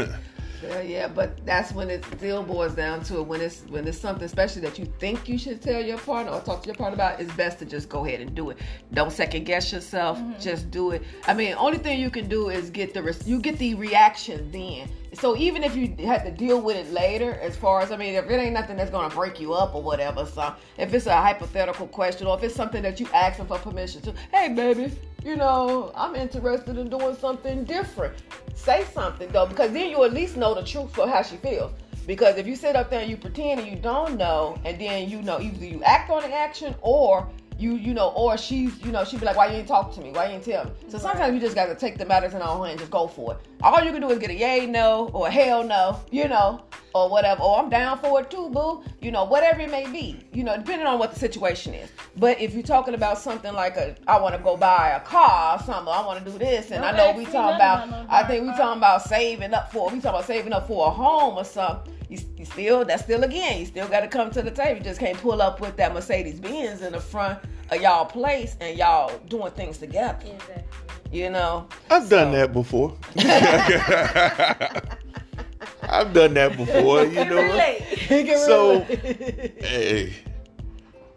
Yeah, 0.65 0.81
yeah, 0.81 1.09
but 1.09 1.45
that's 1.45 1.73
when 1.73 1.91
it 1.91 2.05
still 2.17 2.43
boils 2.43 2.75
down 2.75 3.03
to 3.05 3.19
it. 3.19 3.27
When 3.27 3.41
it's 3.41 3.63
when 3.69 3.87
it's 3.87 3.99
something 3.99 4.25
especially 4.25 4.63
that 4.63 4.79
you 4.79 4.87
think 4.99 5.29
you 5.29 5.37
should 5.37 5.61
tell 5.61 5.83
your 5.83 5.99
partner 5.99 6.33
or 6.33 6.41
talk 6.41 6.63
to 6.63 6.67
your 6.67 6.75
partner 6.75 6.95
about, 6.95 7.21
it's 7.21 7.33
best 7.35 7.59
to 7.59 7.67
just 7.67 7.89
go 7.89 8.05
ahead 8.05 8.21
and 8.21 8.35
do 8.35 8.51
it. 8.51 8.59
Don't 8.93 9.13
second 9.13 9.45
guess 9.45 9.73
yourself. 9.73 10.19
Mm-hmm. 10.19 10.41
Just 10.41 10.71
do 10.71 10.93
it. 10.93 11.03
I 11.27 11.35
mean, 11.35 11.55
only 11.59 11.79
thing 11.79 12.01
you 12.01 12.11
can 12.11 12.29
do 12.29 12.49
is 12.49 12.71
get 12.71 12.95
the 12.95 13.03
res- 13.03 13.27
you 13.29 13.41
get 13.41 13.59
the 13.59 13.75
reaction 13.75 14.51
then. 14.51 14.89
So 15.15 15.37
even 15.37 15.63
if 15.63 15.77
you 15.77 15.95
had 16.07 16.25
to 16.25 16.31
deal 16.31 16.61
with 16.61 16.77
it 16.77 16.93
later, 16.93 17.39
as 17.41 17.57
far 17.57 17.81
as 17.81 17.93
I 17.93 17.97
mean, 17.97 18.15
if 18.15 18.29
it 18.29 18.35
ain't 18.35 18.55
nothing 18.55 18.77
that's 18.77 18.91
gonna 18.91 19.15
break 19.15 19.41
you 19.41 19.55
up 19.55 19.75
or 19.75 19.83
whatever, 19.83 20.27
so 20.27 20.55
if 20.77 20.93
it's 20.93 21.07
a 21.07 21.17
hypothetical 21.17 21.87
question 21.87 22.27
or 22.27 22.37
if 22.37 22.43
it's 22.43 22.55
something 22.55 22.83
that 22.83 22.99
you 23.01 23.07
asking 23.15 23.47
for 23.47 23.59
permission 23.59 24.03
to, 24.03 24.15
hey 24.33 24.53
baby, 24.53 24.93
you 25.25 25.37
know, 25.37 25.93
I'm 25.95 26.15
interested 26.15 26.77
in 26.77 26.91
doing 26.91 27.17
something 27.17 27.65
different. 27.65 28.15
Say 28.55 28.85
something 28.93 29.31
though, 29.31 29.47
because 29.47 29.73
then 29.73 29.91
you 29.91 30.05
at 30.05 30.13
least 30.13 30.37
know 30.37 30.55
the 30.55 30.65
truth 30.65 30.99
of 30.99 31.09
how 31.09 31.23
she 31.23 31.37
feels. 31.37 31.73
Because 32.07 32.37
if 32.37 32.47
you 32.47 32.55
sit 32.55 32.77
up 32.77 32.91
there 32.91 33.01
and 33.01 33.11
you 33.11 33.17
pretend 33.17 33.61
and 33.61 33.69
you 33.69 33.77
don't 33.77 34.19
know, 34.19 34.59
and 34.65 34.79
then 34.79 35.09
you 35.09 35.23
know 35.23 35.41
either 35.41 35.65
you 35.65 35.83
act 35.85 36.11
on 36.11 36.23
the 36.23 36.35
action 36.35 36.75
or 36.83 37.27
you 37.59 37.77
you 37.77 37.95
know, 37.95 38.11
or 38.11 38.37
she's 38.37 38.81
you 38.85 38.93
know 38.93 39.05
she'd 39.05 39.21
be 39.21 39.27
like, 39.27 39.37
why 39.37 39.47
you 39.47 39.57
ain't 39.57 39.69
talk 39.69 39.95
to 39.95 40.01
me? 40.01 40.11
Why 40.11 40.27
you 40.27 40.35
ain't 40.35 40.45
tell 40.45 40.65
me? 40.65 40.71
So 40.89 40.99
sometimes 40.99 41.35
you 41.35 41.41
just 41.41 41.55
got 41.55 41.67
to 41.67 41.75
take 41.75 41.99
the 41.99 42.05
matters 42.05 42.35
in 42.35 42.43
our 42.43 42.57
hand 42.59 42.71
and 42.71 42.79
just 42.79 42.91
go 42.91 43.07
for 43.07 43.35
it. 43.35 43.41
All 43.63 43.83
you 43.83 43.93
can 43.93 44.01
do 44.01 44.11
is 44.11 44.19
get 44.19 44.31
a 44.31 44.35
yay 44.35 44.67
no 44.67 45.11
or 45.13 45.29
a 45.29 45.31
hell 45.31 45.65
no, 45.65 46.01
you 46.11 46.29
know, 46.29 46.63
or 46.95 47.09
whatever. 47.09 47.43
Or 47.43 47.59
I'm 47.59 47.71
down 47.71 47.99
for 47.99 48.21
it 48.21 48.31
too, 48.31 48.51
boo. 48.51 48.83
You 49.01 49.11
know, 49.11 49.25
whatever 49.25 49.61
it 49.61 49.71
may 49.71 49.91
be. 49.91 50.27
You 50.33 50.45
know, 50.45 50.57
depending 50.57 50.87
on 50.87 50.99
what 50.99 51.13
the 51.15 51.21
situation 51.21 51.75
is. 51.75 51.91
But 52.17 52.41
if 52.41 52.55
you're 52.55 52.63
talking 52.63 52.95
about 52.95 53.19
something 53.19 53.53
like 53.53 53.77
a, 53.77 53.97
I 54.07 54.21
want 54.21 54.35
to 54.37 54.43
go 54.43 54.57
buy 54.57 54.91
a 54.91 55.01
car 55.01 55.57
or 55.57 55.63
something, 55.63 55.93
I 55.93 56.05
want 56.05 56.25
to 56.25 56.31
do 56.31 56.39
this, 56.39 56.71
and 56.71 56.85
I 56.85 56.97
know 56.97 57.13
we 57.17 57.25
talking 57.25 57.57
about, 57.57 57.89
about 57.89 58.07
I 58.09 58.25
think 58.25 58.43
we 58.43 58.49
talking 58.57 58.79
about 58.79 59.03
saving 59.03 59.55
up 59.55 59.73
for, 59.73 59.91
we 59.91 60.01
talking 60.01 60.11
about 60.11 60.27
saving 60.27 60.53
up 60.53 60.67
for 60.67 60.89
a 60.89 60.91
home 60.91 61.37
or 61.37 61.45
something. 61.45 61.93
You, 62.09 62.19
you 62.37 62.45
still, 62.45 62.85
that's 62.85 63.03
still 63.05 63.25
again, 63.25 63.61
you 63.61 63.67
still 63.67 63.89
got 63.89 64.01
to 64.01 64.09
come 64.09 64.31
to 64.33 64.43
the 64.43 64.51
table. 64.51 64.79
You 64.79 64.85
just 64.85 65.01
can't 65.01 65.17
pull 65.19 65.41
up 65.41 65.61
with 65.61 65.77
that 65.77 65.95
Mercedes 65.95 66.39
Benz 66.41 66.83
in 66.83 66.93
the 66.93 67.01
front 67.01 67.39
of 67.71 67.81
y'all 67.81 68.05
place 68.05 68.57
and 68.61 68.77
y'all 68.77 69.17
doing 69.29 69.51
things 69.53 69.79
together. 69.79 70.19
Exactly. 70.25 70.63
You 71.13 71.31
know, 71.31 71.67
I've 71.91 72.09
done 72.09 72.33
that 72.33 72.53
before. 72.53 72.97
I've 75.89 76.13
done 76.13 76.35
that 76.35 76.57
before, 76.57 77.05
you 77.05 77.25
know. 77.25 77.37
Relate. 77.37 78.37
So- 78.47 78.81
Hey, 78.81 80.13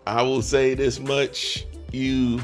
I 0.05 0.21
will 0.21 0.41
say 0.41 0.73
this 0.75 0.99
much: 0.99 1.65
you. 1.91 2.39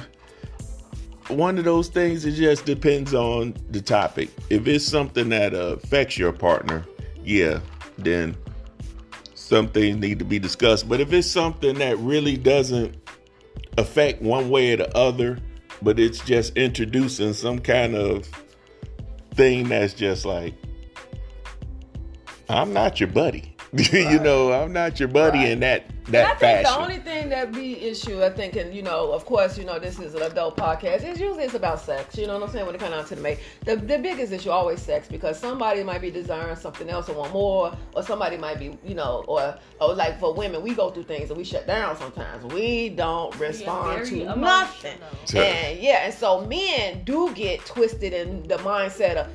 One 1.30 1.58
of 1.58 1.64
those 1.64 1.88
things. 1.88 2.26
It 2.26 2.34
just 2.34 2.66
depends 2.66 3.14
on 3.14 3.56
the 3.72 3.82
topic. 3.82 4.30
If 4.50 4.68
it's 4.68 4.86
something 4.86 5.30
that 5.30 5.54
uh, 5.54 5.78
affects 5.82 6.18
your 6.18 6.34
partner, 6.34 6.86
yeah, 7.24 7.60
then 7.98 8.36
some 9.34 9.68
things 9.68 9.98
need 9.98 10.20
to 10.20 10.26
be 10.26 10.40
discussed. 10.40 10.88
But 10.90 11.00
if 11.00 11.14
it's 11.14 11.30
something 11.30 11.78
that 11.80 11.98
really 12.00 12.38
doesn't 12.38 12.96
affect 13.78 14.22
one 14.22 14.50
way 14.50 14.74
or 14.74 14.78
the 14.78 14.98
other, 14.98 15.38
but 15.82 16.00
it's 16.00 16.20
just 16.20 16.56
introducing 16.56 17.34
some 17.34 17.60
kind 17.60 17.96
of 17.96 18.28
thing 19.36 19.70
that's 19.70 19.94
just 19.94 20.26
like, 20.26 20.54
I'm 22.50 22.74
not 22.74 23.00
your 23.00 23.10
buddy. 23.10 23.53
you 23.92 24.20
know, 24.20 24.52
I'm 24.54 24.72
not 24.72 25.00
your 25.00 25.10
buddy 25.10 25.40
Right. 25.40 25.50
in 25.50 25.60
that 25.62 25.86
And 26.06 26.22
I 26.22 26.34
that 26.34 26.40
think 26.40 26.62
fashion. 26.64 26.64
the 26.64 26.80
only 26.80 26.98
thing 27.00 27.30
that 27.30 27.52
be 27.52 27.80
issue, 27.82 28.24
I 28.24 28.30
think, 28.30 28.56
and 28.56 28.74
you 28.74 28.84
know, 28.84 29.12
of 29.12 29.26
course, 29.26 29.58
you 29.58 29.66
know, 29.66 29.80
this 29.80 29.98
is 30.00 30.14
an 30.14 30.22
adult 30.22 30.58
podcast. 30.58 31.02
It's 31.04 31.20
usually 31.20 31.46
it's 31.46 31.56
about 31.56 31.80
sex. 31.80 32.16
You 32.18 32.28
know 32.28 32.34
what 32.38 32.44
I'm 32.44 32.50
saying? 32.54 32.66
When 32.68 32.76
it 32.76 32.78
comes 32.80 32.92
down 32.92 33.06
to 33.06 33.16
the 33.16 33.22
mate, 33.22 33.40
the 33.66 33.76
the 33.78 33.98
biggest 33.98 34.32
issue 34.32 34.52
always 34.52 34.82
sex 34.82 35.08
because 35.08 35.40
somebody 35.40 35.82
might 35.84 36.02
be 36.02 36.12
desiring 36.12 36.56
something 36.56 36.88
else 36.90 37.08
and 37.08 37.18
want 37.18 37.34
more, 37.34 37.76
or 37.96 38.04
somebody 38.04 38.38
might 38.38 38.60
be, 38.60 38.78
you 38.86 38.94
know, 38.94 39.24
or 39.28 39.56
or 39.82 39.96
like 39.96 40.20
for 40.20 40.34
women, 40.36 40.62
we 40.62 40.76
go 40.76 40.92
through 40.92 41.04
things 41.04 41.30
and 41.30 41.38
we 41.38 41.44
shut 41.44 41.66
down 41.66 41.98
sometimes. 41.98 42.44
We 42.54 42.90
don't 42.90 43.36
respond 43.40 43.94
very 43.96 44.08
to 44.10 44.16
emotional. 44.24 44.38
nothing. 44.38 44.98
Yeah. 45.34 45.42
And 45.42 45.80
yeah, 45.80 46.06
and 46.06 46.14
so 46.14 46.46
men 46.46 47.04
do 47.06 47.34
get 47.34 47.66
twisted 47.66 48.14
in 48.14 48.44
the 48.48 48.58
mindset 48.58 49.16
of 49.16 49.28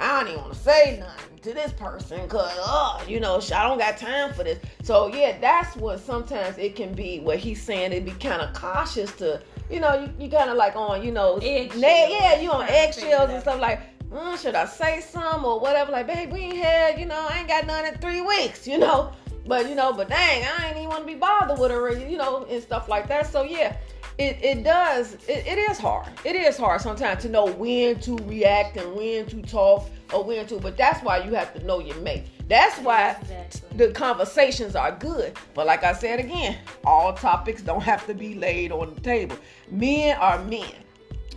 I 0.00 0.20
don't 0.20 0.30
even 0.32 0.40
want 0.40 0.54
to 0.54 0.58
say 0.58 0.96
nothing 0.98 1.38
to 1.40 1.52
this 1.52 1.72
person 1.74 2.22
because, 2.22 2.56
uh, 2.64 3.04
you 3.06 3.20
know, 3.20 3.36
I 3.54 3.68
don't 3.68 3.78
got 3.78 3.98
time 3.98 4.32
for 4.32 4.44
this. 4.44 4.58
So, 4.82 5.08
yeah, 5.08 5.38
that's 5.38 5.76
what 5.76 6.00
sometimes 6.00 6.56
it 6.56 6.74
can 6.74 6.94
be 6.94 7.20
what 7.20 7.38
he's 7.38 7.62
saying. 7.62 7.92
It'd 7.92 8.06
be 8.06 8.12
kind 8.12 8.40
of 8.40 8.54
cautious 8.54 9.12
to, 9.16 9.42
you 9.70 9.78
know, 9.80 9.94
you, 9.94 10.24
you 10.24 10.30
kind 10.30 10.48
of 10.48 10.56
like 10.56 10.74
on, 10.74 11.04
you 11.04 11.12
know, 11.12 11.36
Eggshells. 11.36 11.80
na- 11.82 11.88
yeah, 11.88 12.40
you 12.40 12.50
on 12.50 12.66
Trying 12.66 12.92
to 12.92 12.94
figure 12.94 13.10
eggshells 13.10 13.30
and 13.30 13.42
stuff 13.42 13.60
like, 13.60 13.80
mm, 14.10 14.38
should 14.38 14.54
I 14.54 14.64
say 14.64 15.00
some 15.00 15.44
or 15.44 15.60
whatever? 15.60 15.92
Like, 15.92 16.06
babe, 16.06 16.32
we 16.32 16.40
ain't 16.40 16.56
had, 16.56 16.98
you 16.98 17.04
know, 17.04 17.28
I 17.30 17.40
ain't 17.40 17.48
got 17.48 17.66
none 17.66 17.84
in 17.84 17.94
three 17.98 18.22
weeks, 18.22 18.66
you 18.66 18.78
know. 18.78 19.12
But, 19.46 19.68
you 19.68 19.74
know, 19.74 19.92
but 19.92 20.08
dang, 20.08 20.44
I 20.44 20.68
ain't 20.68 20.76
even 20.76 20.88
want 20.88 21.00
to 21.00 21.06
be 21.06 21.14
bothered 21.14 21.58
with 21.58 21.70
her, 21.70 21.92
you 21.92 22.16
know, 22.16 22.44
and 22.48 22.62
stuff 22.62 22.88
like 22.88 23.06
that. 23.08 23.26
So, 23.26 23.42
yeah, 23.42 23.76
it, 24.20 24.38
it 24.42 24.64
does 24.64 25.14
it, 25.14 25.46
it 25.46 25.58
is 25.58 25.78
hard. 25.78 26.08
It 26.24 26.36
is 26.36 26.56
hard 26.56 26.80
sometimes 26.80 27.22
to 27.22 27.28
know 27.28 27.46
when 27.46 27.98
to 28.00 28.16
react 28.18 28.76
and 28.76 28.94
when 28.94 29.26
to 29.26 29.42
talk 29.42 29.88
or 30.12 30.22
when 30.24 30.46
to 30.48 30.58
but 30.58 30.76
that's 30.76 31.02
why 31.02 31.18
you 31.24 31.34
have 31.34 31.52
to 31.54 31.64
know 31.64 31.80
your 31.80 31.96
mate. 32.00 32.26
That's 32.48 32.78
why 32.80 33.16
Exactly. 33.20 33.78
the 33.86 33.92
conversations 33.92 34.74
are 34.76 34.92
good. 34.92 35.36
But 35.54 35.66
like 35.66 35.84
i 35.84 35.92
said 35.92 36.20
again 36.20 36.58
all 36.84 37.12
topics 37.14 37.62
don't 37.62 37.82
have 37.82 38.06
to 38.06 38.14
be 38.14 38.34
laid 38.34 38.72
on 38.72 38.94
the 38.94 39.00
table. 39.00 39.36
Men 39.70 40.16
are 40.18 40.42
men 40.44 40.74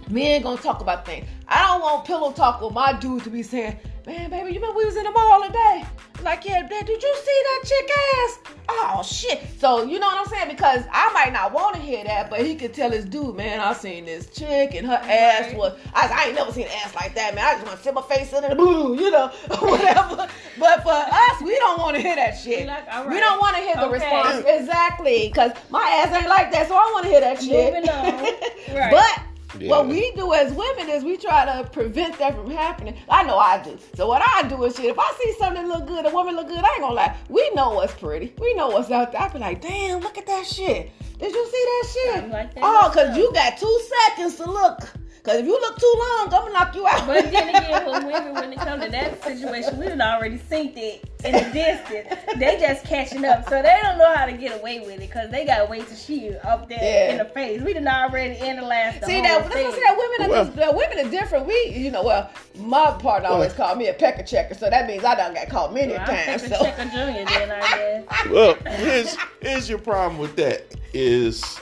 men 0.10 0.42
gonna 0.42 0.62
talk 0.62 0.82
about 0.82 1.06
things. 1.06 1.28
I 1.48 1.62
don't 1.68 1.82
want 1.82 2.06
pillow 2.06 2.32
talk 2.32 2.62
with 2.62 2.74
my 2.74 2.94
dude 2.94 3.24
to 3.24 3.30
be 3.30 3.44
saying 3.44 3.78
man 4.06 4.30
baby 4.30 4.50
you 4.54 4.60
remember 4.60 4.78
we 4.78 4.84
was 4.86 4.98
in 4.98 5.04
the 5.04 5.12
mall 5.12 5.42
today? 5.44 5.86
Like 6.24 6.46
yeah 6.46 6.68
dad, 6.68 6.86
did 6.86 7.02
you 7.02 7.16
see 7.24 7.42
that 7.44 7.64
chick 7.66 7.90
ass? 8.16 8.40
Oh 8.70 9.04
shit. 9.04 9.42
So 9.60 9.84
you 9.84 10.00
know 10.00 10.08
what 10.08 10.20
i'm 10.20 10.26
saying? 10.26 10.48
Because 10.50 10.84
i 10.92 11.12
might 11.14 11.32
not 11.34 11.54
want 11.54 11.76
to 11.76 11.82
hear 11.82 12.04
that 12.04 12.30
but 12.30 12.42
he 12.42 12.56
could 12.56 12.74
tell 12.74 12.92
his 12.92 13.06
dude 13.06 13.36
man 13.36 13.60
i 13.60 13.74
seen 13.74 14.06
this 14.06 14.30
chick 14.30 14.74
and 14.76 14.86
her 14.88 15.00
ass 15.04 15.54
was 15.56 15.74
I, 15.94 16.10
I 16.14 16.26
ain't 16.28 16.36
never 16.36 16.52
seen 16.52 16.66
an 16.66 16.72
ass 16.84 16.94
like 16.96 17.16
that 17.16 17.34
man. 17.36 17.46
I 17.46 17.54
just 17.54 17.66
want 17.66 17.78
to 17.78 17.84
sit 17.84 17.94
my 17.94 18.02
face 18.02 18.34
in 18.34 18.44
it 18.44 18.58
boo 18.58 18.96
you 18.96 19.10
know 19.12 19.28
whatever. 19.60 20.28
But 20.60 20.84
for 20.84 20.92
us 20.92 21.42
we 21.42 21.58
don't 21.60 21.80
want 21.80 21.96
to 21.96 22.02
hear 22.02 22.16
that 22.16 22.38
shit. 22.38 22.60
We 22.62 22.66
like, 22.68 22.86
all 22.92 23.08
we 23.08 23.20
don't 23.20 23.40
want 23.40 23.56
to 23.58 23.62
hear 23.62 23.76
the 23.76 23.86
Okay. 23.86 23.94
response. 23.94 24.46
Exactly 24.48 25.28
because 25.30 25.52
my 25.70 25.82
ass 26.06 26.14
ain't 26.16 26.28
like 26.30 26.52
that 26.52 26.68
so 26.68 26.76
i 26.76 26.92
want 26.94 27.06
to 27.06 27.10
hear 27.12 27.22
that 27.22 27.42
shit. 27.42 27.74
Moving 27.74 27.90
on. 27.90 28.26
Right. 28.76 28.92
but 28.92 29.24
Yeah. 29.60 29.70
what 29.70 29.88
we 29.88 30.12
do 30.14 30.34
as 30.34 30.52
women 30.52 30.90
is 30.90 31.04
we 31.04 31.18
try 31.18 31.46
to 31.46 31.70
prevent 31.70 32.18
that 32.20 32.36
from 32.36 32.50
happening. 32.50 32.96
I 33.10 33.24
know 33.24 33.38
I 33.38 33.62
do. 33.62 33.78
So 33.96 34.08
what 34.08 34.22
I 34.26 34.48
do 34.48 34.64
is 34.64 34.76
shit. 34.76 34.86
If 34.86 35.00
I 35.00 35.14
see 35.22 35.34
something 35.38 35.68
look 35.68 35.88
good, 35.88 36.06
a 36.06 36.10
woman 36.10 36.36
look 36.36 36.48
good, 36.48 36.58
I 36.58 36.68
ain't 36.74 36.82
gonna 36.82 36.96
lie. 36.96 37.16
We 37.30 37.50
know 37.52 37.72
what's 37.72 37.94
pretty. 37.94 38.34
We 38.40 38.54
know 38.56 38.70
what's 38.70 38.90
out 38.92 39.12
there. 39.12 39.22
I 39.22 39.28
be 39.30 39.40
like, 39.40 39.62
damn, 39.62 40.02
look 40.02 40.18
at 40.18 40.26
that 40.28 40.46
shit. 40.46 40.92
Did 41.20 41.34
you 41.34 41.46
see 41.46 41.52
that 41.52 41.90
shit? 41.94 42.24
I 42.24 42.28
like 42.28 42.56
that 42.56 42.64
oh, 42.64 42.92
cause 42.94 42.96
myself. 42.96 43.18
you 43.18 43.34
got 43.34 43.58
two 43.58 43.82
seconds 44.08 44.36
to 44.38 44.46
look. 44.50 44.94
Cause 45.24 45.36
if 45.36 45.46
you 45.46 45.54
look 45.54 45.78
too 45.80 45.94
long, 45.98 46.24
I'm 46.26 46.30
gonna 46.30 46.52
knock 46.52 46.76
you 46.76 46.86
out. 46.86 47.08
But 47.08 47.32
then 47.32 47.48
again, 47.56 47.84
for 48.02 48.06
women, 48.06 48.34
when 48.34 48.52
it 48.52 48.60
comes 48.60 48.84
to 48.84 48.92
that 48.92 49.24
situation, 49.24 49.80
we 49.80 49.86
done 49.86 50.02
already 50.02 50.38
synced 50.38 50.76
it 50.76 51.10
in 51.24 51.32
the 51.32 51.50
distance. 51.54 52.14
They 52.38 52.60
just 52.60 52.84
catching 52.84 53.24
up, 53.24 53.48
so 53.48 53.62
they 53.62 53.80
don't 53.84 53.98
know 53.98 54.14
how 54.14 54.26
to 54.26 54.34
get 54.34 54.60
away 54.60 54.82
with 54.82 54.90
it 54.96 55.00
because 55.00 55.32
they 55.32 55.46
got 55.46 55.70
way 55.70 55.78
to 55.78 55.84
wait 55.84 55.88
till 55.88 55.96
she 55.96 56.36
up 56.40 56.68
there 56.68 56.78
Yeah. 56.82 57.12
in 57.14 57.18
the 57.20 57.26
face. 57.26 57.62
We 57.62 57.72
done 57.72 57.88
already 57.88 58.36
analyzed 58.36 59.00
the 59.00 59.06
See 59.06 59.14
whole 59.14 59.24
that, 59.24 59.54
thing. 59.54 59.72
see 59.72 59.80
that 59.80 59.98
women 59.98 60.28
are 60.28 60.30
Well- 60.30 60.44
just, 60.46 60.58
that 60.58 60.76
women 60.76 61.08
are 61.08 61.10
different. 61.10 61.46
We, 61.48 61.68
you 61.74 61.90
know, 61.90 62.04
well, 62.04 62.30
my 62.58 62.92
partner 63.00 63.30
always 63.30 63.54
called 63.54 63.78
me 63.78 63.88
a 63.88 63.94
pecker 63.94 64.24
checker, 64.24 64.56
so 64.56 64.70
that 64.70 64.88
means 64.88 65.06
I 65.06 65.16
done 65.16 65.34
got 65.36 65.48
called 65.48 65.74
many 65.74 65.94
Well, 65.94 66.02
I'm 66.02 66.08
times. 66.08 66.42
Pepper 66.42 66.56
So. 66.56 66.64
Checker 66.66 66.84
Junior 66.90 67.24
then, 67.24 67.50
I 67.50 67.60
guess. 67.62 68.28
Well, 68.30 68.56
here's 68.76 69.16
here's 69.42 69.70
your 69.70 69.80
problem 69.80 70.18
with 70.20 70.36
that 70.36 70.66
is 70.94 71.58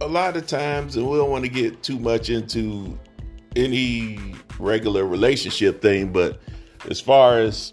a 0.00 0.06
lot 0.06 0.36
of 0.36 0.46
times, 0.46 0.96
and 0.96 1.08
we 1.08 1.16
don't 1.16 1.30
want 1.30 1.44
to 1.44 1.50
get 1.50 1.82
too 1.82 1.98
much 1.98 2.30
into 2.30 2.98
any 3.56 4.18
regular 4.58 5.04
relationship 5.06 5.80
thing, 5.82 6.12
but 6.12 6.40
as 6.88 7.00
far 7.00 7.38
as 7.40 7.72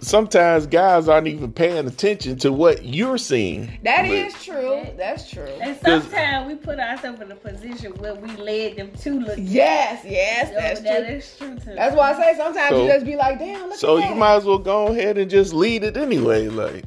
sometimes 0.00 0.66
guys 0.66 1.08
aren't 1.08 1.26
even 1.26 1.50
paying 1.50 1.86
attention 1.86 2.36
to 2.36 2.52
what 2.52 2.84
you're 2.84 3.16
seeing. 3.16 3.66
That 3.84 4.02
But- 4.02 4.10
is 4.10 4.34
true. 4.44 4.82
That's 4.98 5.30
true. 5.30 5.44
And 5.62 5.76
sometimes 5.82 6.46
we 6.46 6.56
put 6.56 6.78
ourselves 6.78 7.20
in 7.22 7.32
a 7.32 7.36
position 7.36 7.92
where 7.94 8.14
we 8.14 8.28
led 8.36 8.76
them 8.76 8.90
to 9.00 9.20
look. 9.20 9.34
Yes, 9.38 10.04
yes, 10.06 10.48
So 10.48 10.54
that's 10.54 10.80
that 10.82 11.06
true. 11.06 11.16
is 11.16 11.36
true 11.38 11.56
too. 11.56 11.74
That's 11.74 11.96
why 11.96 12.12
I 12.12 12.20
say 12.20 12.36
sometimes 12.36 12.68
So- 12.70 12.82
you 12.82 12.88
just 12.92 13.06
be 13.06 13.16
like, 13.16 13.38
damn, 13.38 13.68
look 13.70 13.78
So 13.78 13.96
at 13.96 14.02
that. 14.02 14.10
you 14.10 14.16
might 14.16 14.36
as 14.36 14.44
well 14.44 14.58
go 14.58 14.88
ahead 14.88 15.16
and 15.16 15.30
just 15.30 15.54
lead 15.54 15.82
it 15.84 15.96
anyway. 15.96 16.48
Like, 16.48 16.84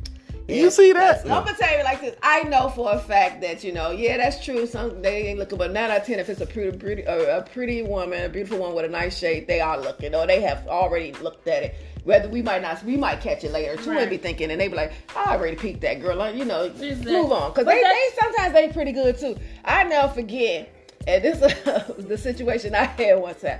you 0.48 0.70
see 0.72 0.94
that? 0.94 1.00
that's- 1.00 1.24
I'm 1.26 1.44
gonna 1.46 1.58
tell 1.58 1.78
you 1.78 1.84
like 1.84 2.02
this. 2.02 2.16
I 2.24 2.44
know 2.44 2.70
for 2.70 2.92
a 2.94 3.00
fact 3.00 3.42
that 3.42 3.64
you 3.64 3.72
know, 3.74 3.92
yeah, 3.92 4.18
that's 4.18 4.44
true. 4.44 4.66
Some 4.66 5.02
they 5.02 5.28
ain't 5.28 5.40
looking, 5.40 5.58
but 5.58 5.72
nine 5.72 5.90
out 5.92 6.02
of 6.02 6.06
ten, 6.06 6.20
if 6.20 6.30
it's 6.30 6.42
a 6.42 6.46
pretty, 6.46 6.78
pretty, 6.78 7.02
a, 7.04 7.40
a 7.40 7.42
pretty 7.44 7.82
woman, 7.82 8.24
a 8.24 8.30
beautiful 8.30 8.60
one 8.60 8.74
with 8.74 8.86
a 8.86 8.90
nice 8.90 9.18
shape, 9.18 9.48
they 9.48 9.60
are 9.60 9.80
looking, 9.80 10.16
or 10.16 10.26
they 10.28 10.42
have 10.42 10.68
already 10.68 11.12
looked 11.14 11.48
at 11.48 11.64
it. 11.64 11.76
Whether 12.04 12.30
we 12.30 12.42
might 12.42 12.62
not, 12.62 12.82
we 12.86 12.96
might 12.96 13.20
catch 13.20 13.44
it 13.44 13.52
later 13.52 13.76
too, 13.76 13.90
and 13.90 14.00
Right. 14.00 14.10
be 14.10 14.18
thinking, 14.18 14.50
and 14.52 14.62
they 14.62 14.70
be 14.70 14.76
like, 14.76 14.94
I 15.16 15.36
already 15.36 15.58
peeked 15.58 15.82
that 15.82 16.02
girl, 16.02 16.16
like, 16.16 16.36
you 16.36 16.46
know, 16.46 16.64
Exactly. 16.64 17.12
move 17.12 17.32
on, 17.34 17.52
because 17.52 17.66
they, 17.66 17.84
they 17.84 18.10
sometimes 18.22 18.54
they 18.54 18.70
pretty 18.70 18.94
good 18.94 19.18
too. 19.18 19.36
I 19.66 19.84
never 19.84 20.14
forget, 20.14 20.74
and 21.06 21.22
this 21.24 21.42
is 21.42 21.96
the 22.08 22.18
situation 22.18 22.74
I 22.76 22.86
had 22.86 23.16
one 23.20 23.36
time. 23.36 23.60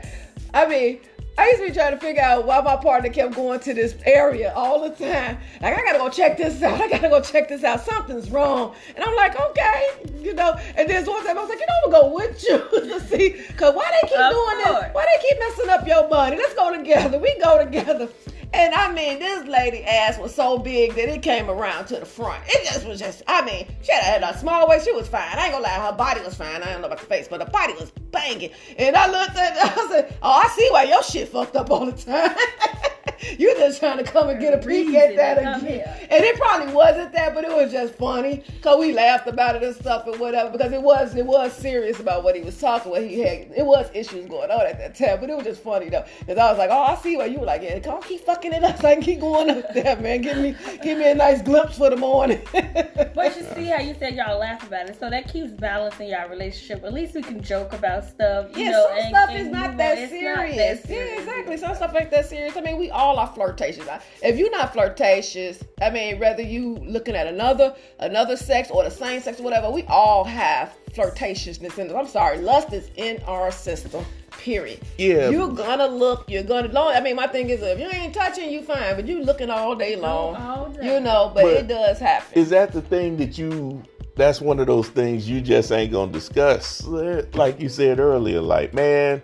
I 0.54 0.66
mean. 0.68 1.00
I 1.40 1.46
used 1.50 1.60
to 1.60 1.68
be 1.68 1.72
trying 1.74 1.92
to 1.92 2.00
figure 2.00 2.24
out 2.24 2.46
why 2.48 2.62
my 2.62 2.76
partner 2.78 3.10
kept 3.10 3.36
going 3.36 3.60
to 3.60 3.74
this 3.74 3.96
area 4.06 4.52
all 4.56 4.82
the 4.82 4.90
time. 4.90 5.38
Like, 5.62 5.78
I 5.78 5.84
gotta 5.84 6.00
go 6.00 6.10
check 6.10 6.36
this 6.38 6.62
out. 6.64 6.82
I 6.82 6.90
gotta 6.90 7.10
go 7.10 7.22
check 7.22 7.48
this 7.48 7.64
out. 7.64 7.86
Something's 7.86 8.32
wrong. 8.32 8.74
And 8.96 9.06
I'm 9.06 9.16
like, 9.16 9.40
okay, 9.40 9.88
you 10.20 10.34
know. 10.34 10.56
And 10.76 10.90
then 10.90 11.06
one 11.06 11.24
time 11.26 11.38
I 11.38 11.42
was 11.42 11.50
like, 11.50 11.60
you 11.60 11.66
know, 11.68 11.74
I'm 11.86 11.92
gonna 11.92 12.10
go 12.10 12.16
with 12.16 12.44
you 12.44 12.58
to 12.90 13.00
see, 13.08 13.30
cause 13.56 13.76
why 13.76 13.90
they 14.02 14.08
keep 14.10 14.18
Of 14.20 14.32
doing 14.32 14.64
course. 14.64 14.82
this? 14.82 14.94
Why 14.96 15.06
they 15.06 15.30
keep 15.30 15.40
messing 15.40 15.70
up 15.70 15.88
your 15.88 16.10
money? 16.10 16.38
Let's 16.38 16.56
go 16.56 16.76
together. 16.76 17.20
We 17.20 17.40
go 17.40 17.64
together. 17.64 18.10
And 18.54 18.74
I 18.74 18.92
mean, 18.92 19.20
this 19.20 19.48
lady 19.48 19.84
ass 19.84 20.18
was 20.18 20.34
so 20.34 20.58
big 20.58 20.96
that 20.96 21.10
it 21.10 21.22
came 21.22 21.50
around 21.50 21.86
to 21.88 22.00
the 22.00 22.06
front. 22.06 22.44
It 22.48 22.66
just 22.66 22.86
was 22.88 23.00
just, 23.00 23.22
I 23.28 23.44
mean, 23.44 23.68
she 23.82 23.92
had 23.92 24.24
a 24.24 24.38
small 24.38 24.68
waist. 24.68 24.86
She 24.86 24.92
was 24.94 25.08
fine. 25.08 25.38
I 25.38 25.46
ain't 25.46 25.52
gonna 25.52 25.64
lie, 25.64 25.70
her 25.70 25.94
body 25.94 26.22
was 26.22 26.36
fine. 26.36 26.62
I 26.62 26.72
don't 26.72 26.82
know 26.82 26.88
about 26.88 27.00
the 27.00 27.06
face, 27.06 27.28
but 27.28 27.40
the 27.40 27.46
body 27.46 27.74
was 27.74 27.92
banging. 28.12 28.52
And 28.78 28.96
I 28.96 29.08
looked 29.08 29.36
at, 29.36 29.58
I 29.58 29.88
said, 29.90 30.18
oh, 30.22 30.32
I 30.32 30.48
see 30.50 30.68
why 30.72 30.84
your 30.84 31.04
shit 31.04 31.28
fucked 31.28 31.56
up 31.56 31.70
all 31.70 31.86
the 31.86 31.92
time. 31.92 32.36
you 33.40 33.54
just 33.58 33.80
trying 33.80 33.98
to 33.98 34.04
come 34.04 34.30
and 34.30 34.40
get 34.40 34.54
a 34.54 34.66
peek 34.66 34.94
at 34.96 35.16
that 35.16 35.38
again. 35.38 35.88
And 36.10 36.24
it 36.24 36.36
probably 36.38 36.74
wasn't 36.74 37.12
that, 37.14 37.34
but 37.34 37.44
it 37.44 37.52
was 37.56 37.72
just 37.72 37.96
funny 37.96 38.44
because 38.56 38.80
we 38.80 38.94
laughed 38.94 39.28
about 39.28 39.56
it 39.56 39.64
and 39.64 39.76
stuff 39.76 40.08
and 40.08 40.20
whatever. 40.20 40.50
Because 40.52 40.72
it 40.72 40.82
was 40.82 41.16
it 41.16 41.26
was 41.26 41.54
serious 41.54 42.00
about 42.00 42.24
what 42.24 42.36
he 42.36 42.42
was 42.42 42.60
talking. 42.60 42.92
What 42.92 43.04
he 43.04 43.20
had, 43.20 43.52
it 43.56 43.66
was 43.66 43.90
issues 43.94 44.26
going 44.28 44.52
on 44.52 44.66
at 44.66 44.78
that 44.78 44.96
time. 44.96 45.20
But 45.20 45.30
it 45.30 45.36
was 45.36 45.46
just 45.46 45.62
funny 45.64 45.90
though, 45.90 46.06
because 46.20 46.38
I 46.38 46.50
was 46.50 46.58
like, 46.58 46.70
oh, 46.72 46.82
I 46.84 46.96
see 46.96 47.18
why 47.18 47.26
you 47.26 47.40
were 47.40 47.46
like, 47.46 47.62
yeah, 47.62 47.80
come 47.80 48.02
keep 48.02 48.22
fucking 48.22 48.54
it 48.54 48.64
up, 48.64 48.80
so 48.80 48.88
I 48.88 48.94
can 48.96 49.04
keep 49.04 49.20
going 49.20 49.50
up 49.50 49.74
there, 49.74 49.96
man. 49.98 50.22
Give 50.22 50.38
me 50.38 50.56
give 50.84 50.98
me 50.98 51.10
a 51.12 51.16
nice 51.16 51.42
glimpse 51.42 51.78
for 51.78 51.90
the 51.90 51.98
morning. 51.98 52.42
But 53.16 53.36
you 53.36 53.44
see 53.56 53.66
how 53.66 53.80
you 53.80 53.96
said 53.98 54.14
y'all 54.16 54.38
laugh 54.38 54.66
about 54.68 54.90
it, 54.90 55.00
so 55.00 55.10
that 55.10 55.32
keeps 55.32 55.52
balancing 55.52 56.10
y'all 56.10 56.30
relationship. 56.30 56.84
At 56.84 56.94
least 56.94 57.16
we 57.16 57.22
can 57.24 57.42
joke 57.42 57.74
about 57.74 58.04
stuff. 58.06 58.56
You 58.56 58.66
Yeah, 58.66 58.72
know, 58.72 58.86
some 58.90 58.98
and- 58.98 59.08
stuff 59.10 59.30
and 59.30 59.40
is 59.40 59.48
not 59.48 59.78
that. 59.78 59.98
It's 59.98 60.12
not 60.14 60.38
serious. 60.48 60.86
Yeah, 60.88 61.20
exactly. 61.20 61.58
Some 61.58 61.76
stuff 61.76 61.96
ain't 61.96 62.12
that 62.12 62.26
serious. 62.28 62.56
I 62.56 62.62
mean, 62.62 62.78
we 62.78 62.92
all 62.92 63.07
are 63.16 63.28
flirtatious. 63.28 63.88
I- 63.88 64.00
If 64.22 64.38
you're 64.38 64.52
not 64.52 64.74
flirtatious, 64.74 65.64
I 65.82 65.90
mean, 65.90 66.20
whether 66.20 66.42
you 66.42 66.76
looking 66.82 67.16
at 67.16 67.28
another 67.28 67.74
another 68.00 68.36
sex 68.36 68.70
or 68.70 68.84
the 68.84 68.92
same 68.92 69.22
sex 69.22 69.40
or 69.40 69.44
whatever, 69.44 69.70
we 69.70 69.84
all 69.84 70.24
have 70.24 70.74
flirtatiousness 70.94 71.78
in 71.78 71.90
us. 71.90 71.96
I'm 71.96 72.08
sorry, 72.08 72.40
lust 72.40 72.74
is 72.74 72.90
in 72.96 73.22
our 73.28 73.52
system. 73.52 74.04
Period. 74.32 74.80
Yeah. 74.98 75.30
You're 75.30 75.50
gonna 75.50 75.88
look. 75.88 76.30
You're 76.30 76.44
gonna. 76.44 76.68
Long, 76.68 76.94
I 76.94 77.00
mean, 77.02 77.16
my 77.16 77.28
thing 77.28 77.50
is, 77.50 77.62
if 77.64 77.80
you 77.80 77.88
ain't 77.90 78.14
touching, 78.14 78.52
you 78.52 78.62
fine. 78.62 78.96
But 78.96 79.08
you 79.08 79.24
looking 79.24 79.50
all 79.50 79.76
day 79.76 79.96
long. 79.96 80.36
all 80.36 80.70
day. 80.70 80.94
You 80.94 81.00
know, 81.00 81.32
but, 81.34 81.44
But- 81.44 81.54
it 81.54 81.68
does 81.68 81.98
happen. 82.00 82.38
Is 82.40 82.50
that 82.50 82.72
the 82.72 82.82
thing 82.82 83.18
that 83.18 83.38
you? 83.38 83.82
That's 84.16 84.42
one 84.42 84.60
of 84.60 84.66
those 84.68 84.90
things 84.90 85.30
you 85.30 85.42
just 85.42 85.72
ain't 85.72 85.92
gonna 85.92 86.12
discuss. 86.12 86.84
Like 86.86 87.60
you 87.62 87.70
said 87.70 88.00
earlier, 88.00 88.42
like 88.42 88.74
man, 88.74 89.22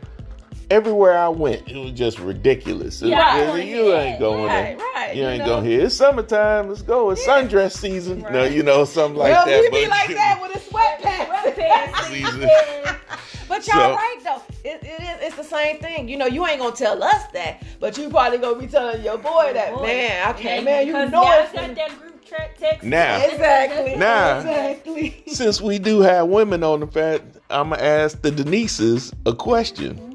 everywhere 0.70 1.18
I 1.18 1.30
went, 1.30 1.68
it 1.70 1.78
was 1.78 1.92
just 1.92 2.20
ridiculous. 2.20 3.02
It- 3.02 3.10
Yeah, 3.10 3.56
you- 3.56 3.92
right. 3.94 4.00
ain't 4.08 4.20
going 4.20 4.46
Right, 4.46 4.78
there. 4.78 4.88
right, 4.96 5.16
You 5.16 5.24
you 5.24 5.28
ain't 5.30 5.40
know. 5.40 5.46
going 5.56 5.66
here. 5.66 5.86
It's 5.86 5.96
summertime. 5.96 6.70
Let's 6.70 6.82
go. 6.82 7.10
It's 7.12 7.26
sundress 7.26 7.74
season. 7.78 8.26
No, 8.32 8.44
you 8.44 8.64
know 8.64 8.86
something 8.86 9.20
like 9.20 9.32
well, 9.34 9.46
that. 9.46 9.62
we 9.62 9.70
be 9.70 9.82
but- 9.86 9.90
like 9.92 10.10
that 10.16 10.40
with 10.42 10.56
a 10.56 10.60
sweatpants. 10.60 11.56
Sweatpants. 11.56 12.04
Season. 12.12 12.50
But 13.50 13.68
y'all 13.68 13.76
So- 13.76 13.96
right 13.96 14.18
though. 14.24 14.42
It, 14.64 14.82
it 14.84 15.02
is. 15.02 15.28
It's 15.28 15.36
the 15.36 15.44
same 15.44 15.78
thing. 15.78 16.08
You 16.08 16.18
know, 16.18 16.26
you 16.26 16.48
ain't 16.48 16.60
gonna 16.60 16.76
tell 16.76 17.04
us 17.04 17.24
that, 17.34 17.62
but 17.80 17.96
you 17.98 18.10
probably 18.10 18.40
gonna 18.40 18.58
be 18.58 18.66
telling 18.66 19.04
your 19.04 19.18
boy 19.18 19.52
that. 19.54 19.76
Boy. 19.76 19.84
Man, 19.84 20.28
I 20.28 20.34
can't. 20.34 20.64
Yeah, 20.64 20.72
Man, 20.72 20.88
you 20.88 20.94
because 20.94 21.12
know 21.12 21.24
y'all 21.24 21.44
it's 21.44 21.52
got 21.54 21.76
that 21.76 22.00
group 22.00 22.26
tra- 22.26 22.50
text. 22.58 22.84
Now. 22.84 23.24
exactly. 23.24 23.96
Now. 23.98 24.38
exactly. 24.40 25.24
Since 25.28 25.62
we 25.62 25.78
do 25.78 26.00
have 26.02 26.28
women 26.30 26.64
on 26.64 26.80
the 26.80 26.88
fact, 26.88 27.24
I'm 27.52 27.70
gonna 27.72 27.82
ask 27.84 28.20
the 28.24 28.32
Denises 28.32 29.14
a 29.28 29.34
question. 29.36 29.98
Lord. 29.98 30.10
Okay. 30.10 30.13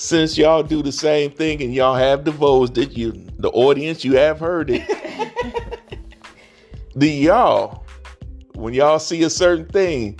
Since 0.00 0.38
y'all 0.38 0.62
do 0.62 0.82
the 0.82 0.92
same 0.92 1.30
thing 1.30 1.60
and 1.60 1.74
y'all 1.74 1.94
have 1.94 2.24
divulged 2.24 2.78
it, 2.78 2.92
you 2.92 3.12
the 3.38 3.50
audience, 3.50 4.02
you 4.02 4.16
have 4.16 4.40
heard 4.40 4.70
it. 4.70 4.88
the 6.96 7.06
y'all, 7.06 7.84
when 8.54 8.72
y'all 8.72 8.98
see 8.98 9.22
a 9.24 9.28
certain 9.28 9.66
thing, 9.66 10.18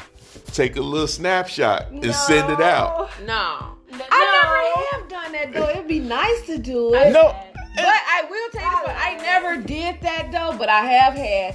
take 0.49 0.77
a 0.77 0.83
little 0.83 1.09
snapshot 1.09 1.91
and 1.93 2.15
send 2.15 2.53
it 2.53 2.61
out. 2.61 3.09
No, 3.21 3.27
No. 3.27 4.03
I 4.11 4.43
never 4.43 4.99
have 4.99 5.09
done 5.09 5.33
that 5.33 5.55
though. 5.55 5.71
It'd 5.71 5.89
be 5.89 6.01
nice 6.01 6.45
to 6.45 6.59
do 6.59 6.93
it. 6.93 7.15
No, 7.15 7.35
But 7.75 7.87
I 7.87 8.27
will 8.29 8.51
tell 8.51 8.71
you 8.71 8.77
this, 8.77 8.83
but 8.85 8.97
I 8.97 9.17
never 9.17 9.57
did 9.63 9.99
that 10.03 10.29
though. 10.31 10.59
But 10.59 10.69
I 10.69 10.83
have 10.83 11.15
had, 11.15 11.55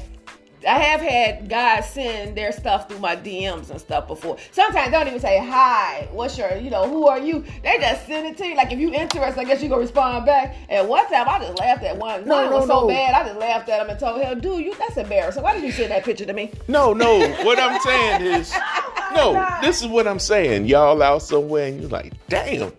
I 0.65 0.79
have 0.79 1.01
had 1.01 1.47
guys 1.49 1.89
send 1.89 2.35
their 2.35 2.51
stuff 2.51 2.89
through 2.89 2.99
my 2.99 3.15
DMs 3.15 3.69
and 3.69 3.79
stuff 3.79 4.07
before. 4.07 4.37
Sometimes 4.51 4.87
they 4.87 4.91
don't 4.97 5.07
even 5.07 5.19
say 5.19 5.37
hi. 5.45 6.07
What's 6.11 6.37
your, 6.37 6.55
you 6.57 6.69
know, 6.69 6.89
who 6.89 7.07
are 7.07 7.19
you? 7.19 7.43
They 7.63 7.77
just 7.79 8.05
send 8.07 8.27
it 8.27 8.37
to 8.37 8.47
you. 8.47 8.55
Like 8.55 8.71
if 8.71 8.79
you 8.79 8.91
interested, 8.93 9.39
I 9.39 9.43
guess 9.43 9.61
you 9.61 9.69
gonna 9.69 9.81
respond 9.81 10.25
back. 10.25 10.55
And 10.69 10.87
one 10.87 11.05
time 11.09 11.27
I 11.29 11.39
just 11.39 11.59
laughed 11.59 11.83
at 11.83 11.97
one. 11.97 12.25
No, 12.25 12.35
One 12.43 12.51
was 12.53 12.67
no, 12.67 12.75
so 12.75 12.81
no. 12.81 12.87
bad. 12.87 13.13
I 13.13 13.27
just 13.27 13.39
laughed 13.39 13.69
at 13.69 13.81
him 13.81 13.89
and 13.89 13.99
told 13.99 14.21
him, 14.21 14.39
dude, 14.39 14.65
you 14.65 14.73
that's 14.75 14.97
embarrassing. 14.97 15.43
Why 15.43 15.53
did 15.53 15.63
you 15.63 15.71
send 15.71 15.91
that 15.91 16.03
picture 16.03 16.25
to 16.25 16.33
me? 16.33 16.51
no, 16.67 16.93
no. 16.93 17.19
What 17.43 17.59
I'm 17.59 17.79
saying 17.81 18.21
is, 18.39 18.51
oh 18.55 19.11
no. 19.15 19.33
God. 19.33 19.61
This 19.61 19.81
is 19.81 19.87
what 19.87 20.07
I'm 20.07 20.19
saying. 20.19 20.65
Y'all 20.65 21.01
out 21.01 21.21
somewhere 21.21 21.67
and 21.67 21.79
you're 21.81 21.89
like, 21.89 22.13
damn, 22.27 22.71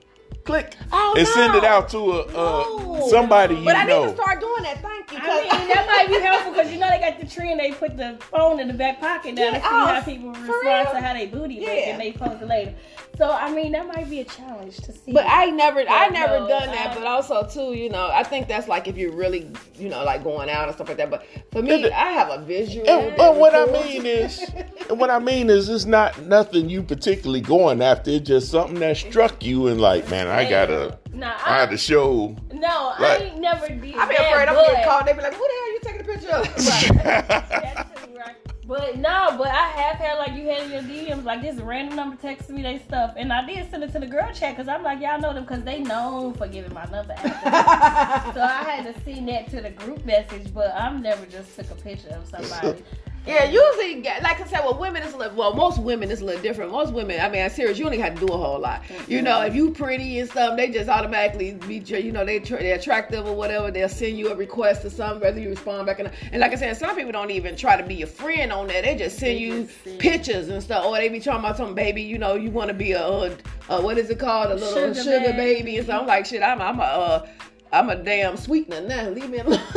click 0.47 0.77
Oh, 0.93 1.15
and 1.19 1.27
send 1.29 1.55
it 1.57 1.65
out 1.65 1.89
to 1.91 1.99
a 1.99 2.33
No. 2.33 2.99
uh, 3.03 3.07
somebody 3.09 3.57
you 3.57 3.65
But 3.65 3.77
I 3.77 3.85
know. 3.85 4.05
need 4.07 4.17
to 4.17 4.23
start 4.23 4.41
doing 4.41 4.63
that. 4.63 4.81
Thank 4.81 5.13
you. 5.13 5.19
I 5.19 5.21
'cause- 5.21 5.59
mean, 5.59 5.69
that 5.69 5.87
might 5.87 6.09
be 6.09 6.21
helpful 6.21 6.53
because 6.53 6.73
you 6.73 6.79
know 6.79 6.89
they 6.89 6.99
got 7.01 7.21
the 7.21 7.27
trend. 7.27 7.61
They 7.61 7.73
put 7.73 7.97
the 7.97 8.17
phone 8.31 8.61
in 8.61 8.69
the 8.69 8.75
back 8.75 9.01
pocket 9.01 9.35
now 9.35 9.43
Yeah, 9.43 9.51
to 9.51 9.57
see 9.61 9.67
oh, 9.71 9.87
how 9.87 10.01
people 10.01 10.29
respond 10.31 10.63
real? 10.65 10.85
to 10.93 11.01
how 11.01 11.13
they 11.15 11.27
booty 11.27 11.61
look, 11.61 11.69
Yeah. 11.69 11.91
and 11.91 12.01
they 12.01 12.13
post 12.13 12.41
it 12.43 12.47
later. 12.49 12.75
So 13.17 13.31
I 13.31 13.51
mean, 13.51 13.73
that 13.73 13.87
might 13.87 14.11
be 14.11 14.21
a 14.21 14.25
challenge 14.25 14.77
to 14.79 14.93
see. 14.93 15.13
But 15.13 15.25
I 15.27 15.47
never, 15.47 15.81
I 15.89 16.09
never 16.09 16.41
no, 16.41 16.49
done 16.49 16.67
that. 16.67 16.91
I- 16.91 16.95
but 16.95 17.05
also 17.07 17.47
too, 17.47 17.73
you 17.73 17.89
know, 17.89 18.11
I 18.13 18.23
think 18.23 18.47
that's 18.47 18.69
like 18.69 18.89
if 18.89 18.97
you're 18.99 19.13
really, 19.13 19.51
you 19.79 19.89
know, 19.89 20.05
like 20.05 20.23
going 20.23 20.51
out 20.51 20.67
and 20.69 20.75
stuff 20.75 20.89
like 20.89 20.99
that. 20.99 21.11
But 21.11 21.27
for 21.51 21.63
me, 21.63 21.85
And- 21.85 21.95
I 21.95 22.11
have 22.13 22.29
a 22.31 22.45
visual. 22.45 22.89
And, 22.89 23.17
but 23.17 23.37
what 23.37 23.55
I 23.55 23.65
mean 23.73 24.05
is, 24.05 24.45
what 24.91 25.09
I 25.11 25.19
mean 25.19 25.49
is, 25.49 25.69
it's 25.71 25.87
not 25.87 26.21
nothing 26.23 26.69
you 26.69 26.83
particularly 26.83 27.41
going 27.41 27.81
after. 27.81 28.11
It's 28.11 28.27
just 28.29 28.51
something 28.51 28.79
that 28.81 28.97
struck 28.99 29.43
you 29.43 29.69
and 29.69 29.81
like, 29.81 30.11
man, 30.11 30.27
I 30.29 30.49
gotta, 30.49 30.99
Nah, 31.13 31.33
I 31.47 31.55
I, 31.57 31.61
had 31.61 31.71
to 31.71 31.79
show. 31.79 32.37
no, 32.53 32.95
Like- 33.01 33.23
I 33.23 33.25
ain't 33.25 33.39
never 33.41 33.67
did. 33.69 33.97
I 33.97 34.09
be 34.09 34.15
afraid 34.17 34.49
I'm 34.49 34.55
but- 34.55 34.67
getting 34.67 34.85
called. 34.85 35.07
They 35.07 35.13
be 35.15 35.23
like, 35.23 35.33
"Who 35.35 35.47
the 35.49 35.55
hell 35.55 35.73
you 35.73 35.81
taking 35.83 36.01
a 36.01 36.05
picture 36.05 36.31
of?" 36.33 36.55
That's 37.05 38.07
right? 38.15 38.37
But 38.67 38.99
no, 38.99 39.37
but 39.39 39.47
I 39.47 39.69
have 39.69 39.97
had 39.97 40.19
like 40.19 40.33
you 40.33 40.49
had 40.49 40.65
in 40.65 40.73
your 40.73 40.83
DMs 40.83 41.25
like 41.25 41.41
this 41.41 41.57
random 41.61 41.95
number 41.95 42.17
texting 42.17 42.51
me 42.51 42.63
they 42.63 42.81
stuff, 42.81 43.15
and 43.17 43.33
I 43.33 43.47
did 43.47 43.71
send 43.71 43.85
it 43.85 43.93
to 43.93 44.01
the 44.01 44.09
girl 44.09 44.33
chat 44.33 44.57
because 44.57 44.67
I'm 44.67 44.83
like 44.83 45.01
y'all 45.01 45.21
know 45.21 45.33
them 45.33 45.45
because 45.45 45.63
they 45.63 45.79
known 45.79 46.35
for 46.35 46.49
giving 46.49 46.75
my 46.75 46.85
number. 46.87 47.15
so 47.23 48.43
I 48.43 48.65
had 48.67 48.93
to 48.93 49.01
send 49.03 49.29
that 49.29 49.49
to 49.51 49.61
the 49.61 49.71
group 49.71 50.05
message, 50.05 50.53
but 50.53 50.75
I'm 50.75 51.01
never 51.01 51.27
just 51.27 51.55
took 51.55 51.71
a 51.71 51.77
picture 51.77 52.09
of 52.09 52.27
somebody. 52.27 52.83
Yeah, 53.27 53.45
usually, 53.45 54.03
like 54.03 54.41
I 54.41 54.47
said, 54.47 54.61
well, 54.61 54.79
women 54.79 55.03
is 55.03 55.13
a 55.13 55.17
little, 55.17 55.37
well, 55.37 55.55
most 55.55 55.81
women 55.81 56.11
is 56.11 56.21
a 56.21 56.25
little 56.25 56.43
different. 56.43 56.71
Most 56.71 56.93
women, 56.93 57.21
I 57.21 57.29
mean, 57.29 57.43
I'm 57.43 57.51
serious. 57.51 57.79
You 57.79 57.85
only 57.87 57.99
have 57.99 58.15
to 58.15 58.27
do 58.27 58.33
a 58.33 58.37
whole 58.37 58.61
lot. 58.61 58.83
You 59.09 59.23
know, 59.23 59.43
if 59.43 59.55
you 59.55 59.71
pretty 59.73 60.19
and 60.19 60.31
stuff, 60.31 60.57
they 60.57 60.71
just 60.71 60.89
automatically 60.89 61.55
be, 61.55 61.79
you 61.79 62.13
know, 62.13 62.25
they 62.25 62.39
they're 62.39 62.77
attractive 62.77 63.27
or 63.27 63.35
whatever. 63.35 63.71
They'll 63.71 63.89
send 63.89 64.19
you 64.19 64.29
a 64.31 64.35
request 64.37 64.85
or 64.85 64.91
something, 64.91 65.21
whether 65.21 65.41
you 65.41 65.51
respond 65.51 65.87
back. 65.87 65.99
And, 65.99 66.11
and 66.33 66.41
like 66.41 66.53
I 66.53 66.57
said, 66.57 66.77
some 66.77 66.95
people 66.95 67.13
don't 67.13 67.31
even 67.31 67.57
try 67.57 67.77
to 67.77 67.87
be 67.87 67.97
your 67.97 68.07
friend 68.07 68.53
on 68.53 68.69
that. 68.69 68.85
They 68.85 68.97
just 68.97 69.19
send 69.19 69.39
you 69.39 69.69
pictures 69.99 70.49
and 70.49 70.63
stuff. 70.63 70.85
Or 70.85 70.97
they 70.97 71.09
be 71.09 71.21
talking 71.21 71.41
about 71.41 71.57
some 71.57 71.75
baby, 71.75 72.03
you 72.03 72.19
know, 72.19 72.35
you 72.35 72.51
want 72.51 72.69
to 72.69 72.75
be 72.75 72.93
a, 72.93 73.03
uh, 73.05 73.37
uh, 73.69 73.81
what 73.81 73.99
is 73.99 74.11
it 74.11 74.19
called, 74.19 74.53
a 74.53 74.55
little 74.55 74.95
Sugar 74.95 74.95
sugar, 74.95 75.33
baby. 75.33 75.63
baby. 75.63 75.77
and 75.79 75.87
stuff. 75.87 76.03
I'm 76.03 76.07
like, 76.07 76.27
shit, 76.27 76.43
I'm, 76.43 76.61
I'm 76.63 76.79
a, 76.79 76.83
uh, 76.83 77.27
I'm 77.73 77.91
a 77.91 77.97
damn 77.97 78.37
sweetener 78.37 78.81
now. 78.83 79.09
Leave 79.11 79.29
me 79.31 79.39
alone. 79.39 79.61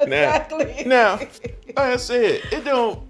exactly. 0.00 0.82
Now, 0.86 1.16
like 1.18 1.76
I 1.76 1.96
said, 1.96 2.42
it 2.52 2.64
don't. 2.64 3.00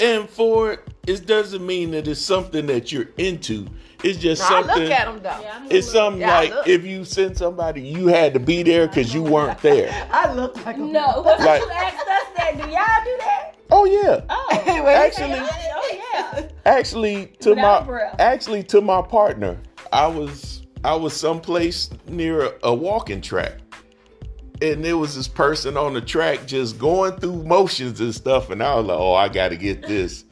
And 0.00 0.28
for 0.28 0.72
it, 0.72 0.80
it 1.06 1.26
doesn't 1.26 1.64
mean 1.64 1.90
that 1.92 2.08
it's 2.08 2.20
something 2.20 2.66
that 2.66 2.90
you're 2.92 3.08
into. 3.18 3.66
It's 4.02 4.18
just 4.18 4.42
I 4.42 4.48
something. 4.48 4.82
look 4.84 4.90
at 4.90 5.04
them 5.06 5.22
though. 5.22 5.40
Yeah, 5.40 5.64
It's 5.70 5.88
a 5.88 5.92
little- 5.92 5.92
something 5.92 6.20
Yeah, 6.22 6.38
like 6.38 6.52
if 6.66 6.84
you 6.84 7.04
send 7.04 7.36
somebody, 7.38 7.82
you 7.82 8.08
had 8.08 8.34
to 8.34 8.40
be 8.40 8.62
there 8.64 8.88
because 8.88 9.14
you 9.14 9.22
weren't 9.22 9.60
there. 9.60 9.92
I 10.12 10.32
look 10.32 10.56
like 10.66 10.76
a 10.76 10.80
No, 10.80 11.22
what 11.22 11.38
Like- 11.40 11.60
you 11.62 11.70
asked 11.70 12.08
us 12.08 12.24
that? 12.36 12.52
Do 12.54 12.62
y'all 12.62 13.04
do 13.04 13.16
that? 13.18 13.54
Oh 13.70 13.84
yeah. 13.84 14.22
Oh, 14.28 14.62
Anyway, 14.66 14.92
Actually- 14.92 15.34
oh 15.38 15.98
yeah. 16.14 16.48
Actually, 16.66 17.26
to 17.40 17.50
Without 17.50 17.82
my 17.82 17.86
breath. 17.86 18.16
actually 18.18 18.62
to 18.64 18.80
my 18.80 19.02
partner, 19.02 19.56
I 19.92 20.06
was 20.08 20.61
I 20.84 20.94
was 20.94 21.14
someplace 21.14 21.90
near 22.08 22.46
a, 22.46 22.52
a 22.64 22.74
walking 22.74 23.20
track, 23.20 23.58
and 24.60 24.84
there 24.84 24.96
was 24.96 25.14
this 25.14 25.28
person 25.28 25.76
on 25.76 25.94
the 25.94 26.00
track 26.00 26.46
just 26.46 26.78
going 26.78 27.12
through 27.18 27.44
motions 27.44 28.00
and 28.00 28.14
stuff, 28.14 28.50
and 28.50 28.62
I 28.62 28.74
was 28.74 28.86
like, 28.86 28.98
"Oh, 28.98 29.14
I 29.14 29.28
got 29.28 29.48
to 29.48 29.56
get 29.56 29.86
this," 29.86 30.24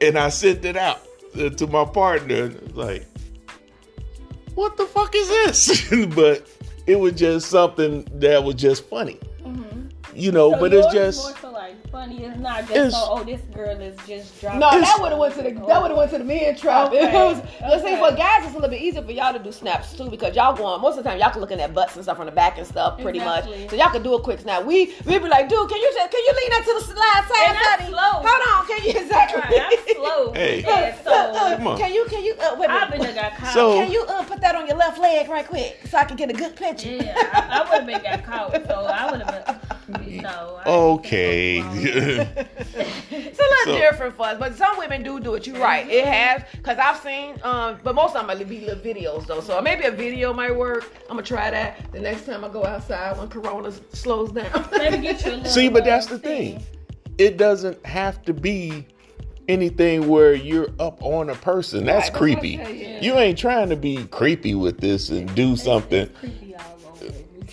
and 0.00 0.16
I 0.16 0.28
sent 0.28 0.64
it 0.64 0.76
out 0.76 1.00
to 1.34 1.66
my 1.66 1.84
partner, 1.84 2.52
like, 2.72 3.06
"What 4.54 4.76
the 4.76 4.86
fuck 4.86 5.14
is 5.14 5.28
this?" 5.28 6.06
but 6.14 6.46
it 6.86 7.00
was 7.00 7.14
just 7.14 7.50
something 7.50 8.06
that 8.20 8.44
was 8.44 8.54
just 8.54 8.84
funny, 8.88 9.18
mm-hmm. 9.42 9.85
You 10.16 10.32
know. 10.32 10.52
So 10.52 10.58
but 10.60 10.72
it's 10.74 10.94
yours 10.94 11.16
is 11.18 11.22
just 11.24 11.42
more 11.42 11.52
so 11.52 11.56
like 11.58 11.90
funny. 11.90 12.24
It's 12.24 12.38
not 12.38 12.60
just 12.60 12.70
It's- 12.72 12.92
so, 12.92 13.06
oh, 13.10 13.24
this 13.24 13.40
girl 13.54 13.78
is 13.80 13.96
just 14.06 14.40
dropping. 14.40 14.60
No, 14.60 14.70
that 14.80 14.96
would 15.00 15.10
have 15.10 15.18
went 15.18 15.34
to 15.34 15.42
the 15.42 15.50
that 15.66 15.80
would 15.82 15.90
have 15.90 15.96
went 15.98 16.10
to 16.12 16.18
the 16.18 16.24
men 16.24 16.56
trap. 16.56 16.88
Okay, 16.92 17.12
was, 17.26 17.42
let's 17.60 17.82
say 17.82 17.96
for 17.98 18.14
guys, 18.16 18.44
it's 18.44 18.52
a 18.52 18.54
little 18.54 18.70
bit 18.70 18.80
easier 18.82 19.02
for 19.02 19.12
y'all 19.12 19.32
to 19.32 19.38
do 19.38 19.52
snaps 19.52 19.96
too 19.96 20.08
because 20.10 20.34
y'all 20.34 20.54
going 20.56 20.80
most 20.80 20.98
of 20.98 21.04
the 21.04 21.10
time 21.10 21.18
y'all 21.18 21.30
can 21.30 21.40
looking 21.40 21.60
at 21.60 21.74
butts 21.74 21.94
and 21.96 22.04
stuff 22.04 22.16
from 22.16 22.26
the 22.26 22.32
back 22.32 22.58
and 22.58 22.66
stuff 22.66 23.00
pretty 23.00 23.18
Exactly. 23.18 23.60
much. 23.60 23.70
So 23.70 23.76
y'all 23.76 23.90
can 23.90 24.02
do 24.02 24.14
a 24.14 24.20
quick 24.22 24.40
snap. 24.40 24.64
We 24.64 24.94
we 25.04 25.18
be 25.18 25.28
like, 25.28 25.48
dude, 25.48 25.68
can 25.68 25.78
you 25.78 25.90
just, 25.94 26.10
can 26.10 26.20
you 26.24 26.32
lean 26.36 26.50
that 26.50 26.64
to 26.64 26.74
the 26.78 26.84
slide 26.94 27.24
side, 27.28 27.48
And 27.48 27.56
honey? 27.58 27.88
slow. 27.90 28.22
Hold 28.26 28.42
on, 28.50 28.66
can 28.66 28.84
you 28.84 29.00
exactly? 29.00 29.40
Right, 29.40 29.78
I'm 29.88 29.94
slow. 29.96 30.32
Hey. 30.36 30.62
Yeah, 30.62 30.96
Uh, 31.06 31.10
uh, 31.10 31.32
so 31.50 31.56
Come 31.56 31.66
on. 31.68 31.78
Can 31.78 31.92
you 31.92 32.04
can 32.08 32.22
you 32.24 32.34
uh, 32.40 32.56
wait 32.58 32.68
a 32.68 32.72
I've 32.72 32.90
minute. 32.90 33.06
been 33.06 33.14
got 33.14 33.36
caught. 33.36 33.52
So- 33.54 33.74
Can 33.74 33.90
you 33.92 34.02
uh, 34.04 34.22
put 34.24 34.40
that 34.40 34.54
on 34.54 34.66
your 34.66 34.76
left 34.76 34.98
leg 34.98 35.28
right 35.28 35.46
quick 35.46 35.80
so 35.88 35.98
I 35.98 36.04
can 36.04 36.16
get 36.16 36.30
a 36.30 36.32
good 36.32 36.56
picture? 36.56 36.88
yeah, 36.90 37.14
I, 37.32 37.60
I 37.60 37.60
would 37.60 37.78
have 37.78 37.86
been 37.86 38.02
got 38.02 38.24
caught. 38.24 38.66
So 38.66 38.74
I 38.86 39.10
would 39.10 39.20
have 39.22 39.46
been. 39.46 39.75
No. 39.88 40.60
I- 40.64 40.68
okay. 40.68 41.60
So 41.60 43.42
look, 43.42 43.58
So- 43.64 43.78
different 43.78 44.16
for 44.16 44.26
us, 44.26 44.38
but 44.38 44.56
some 44.56 44.76
women 44.78 45.02
do 45.02 45.20
do 45.20 45.34
it. 45.34 45.46
You're 45.46 45.58
right. 45.60 45.88
It 45.88 46.04
has 46.06 46.42
because 46.52 46.78
I've 46.78 46.98
seen, 46.98 47.36
um, 47.42 47.78
but 47.82 47.94
most 47.94 48.14
of 48.14 48.26
them 48.26 48.38
might 48.38 48.48
be 48.48 48.60
little 48.60 48.76
videos 48.82 49.26
though. 49.26 49.40
So 49.40 49.60
maybe 49.60 49.84
a 49.84 49.90
video 49.90 50.32
might 50.32 50.54
work. 50.54 50.92
I'm 51.02 51.16
gonna 51.16 51.22
try 51.22 51.50
that 51.50 51.92
the 51.92 52.00
next 52.00 52.26
time 52.26 52.44
I 52.44 52.48
go 52.48 52.64
outside 52.64 53.16
when 53.18 53.28
Corona 53.28 53.72
slows 53.92 54.32
down. 54.32 54.68
Maybe 54.72 54.98
get 54.98 55.24
you. 55.24 55.44
See, 55.50 55.68
but 55.68 55.84
that's 55.84 56.06
the 56.06 56.18
thing. 56.18 56.62
It 57.18 57.36
doesn't 57.38 57.84
have 57.86 58.22
to 58.26 58.34
be 58.34 58.86
anything 59.48 60.08
where 60.08 60.34
you're 60.34 60.68
up 60.80 61.00
on 61.02 61.30
a 61.30 61.34
person. 61.36 61.84
That's 61.84 62.10
Right, 62.10 62.34
that's 62.34 62.44
what 62.44 62.60
I'm 62.60 62.66
creepy. 62.66 62.98
You 63.00 63.14
ain't 63.18 63.38
trying 63.38 63.68
to 63.70 63.76
be 63.76 64.04
creepy 64.06 64.54
with 64.54 64.80
this 64.80 65.08
and 65.10 65.32
do 65.34 65.56
something. 65.56 66.10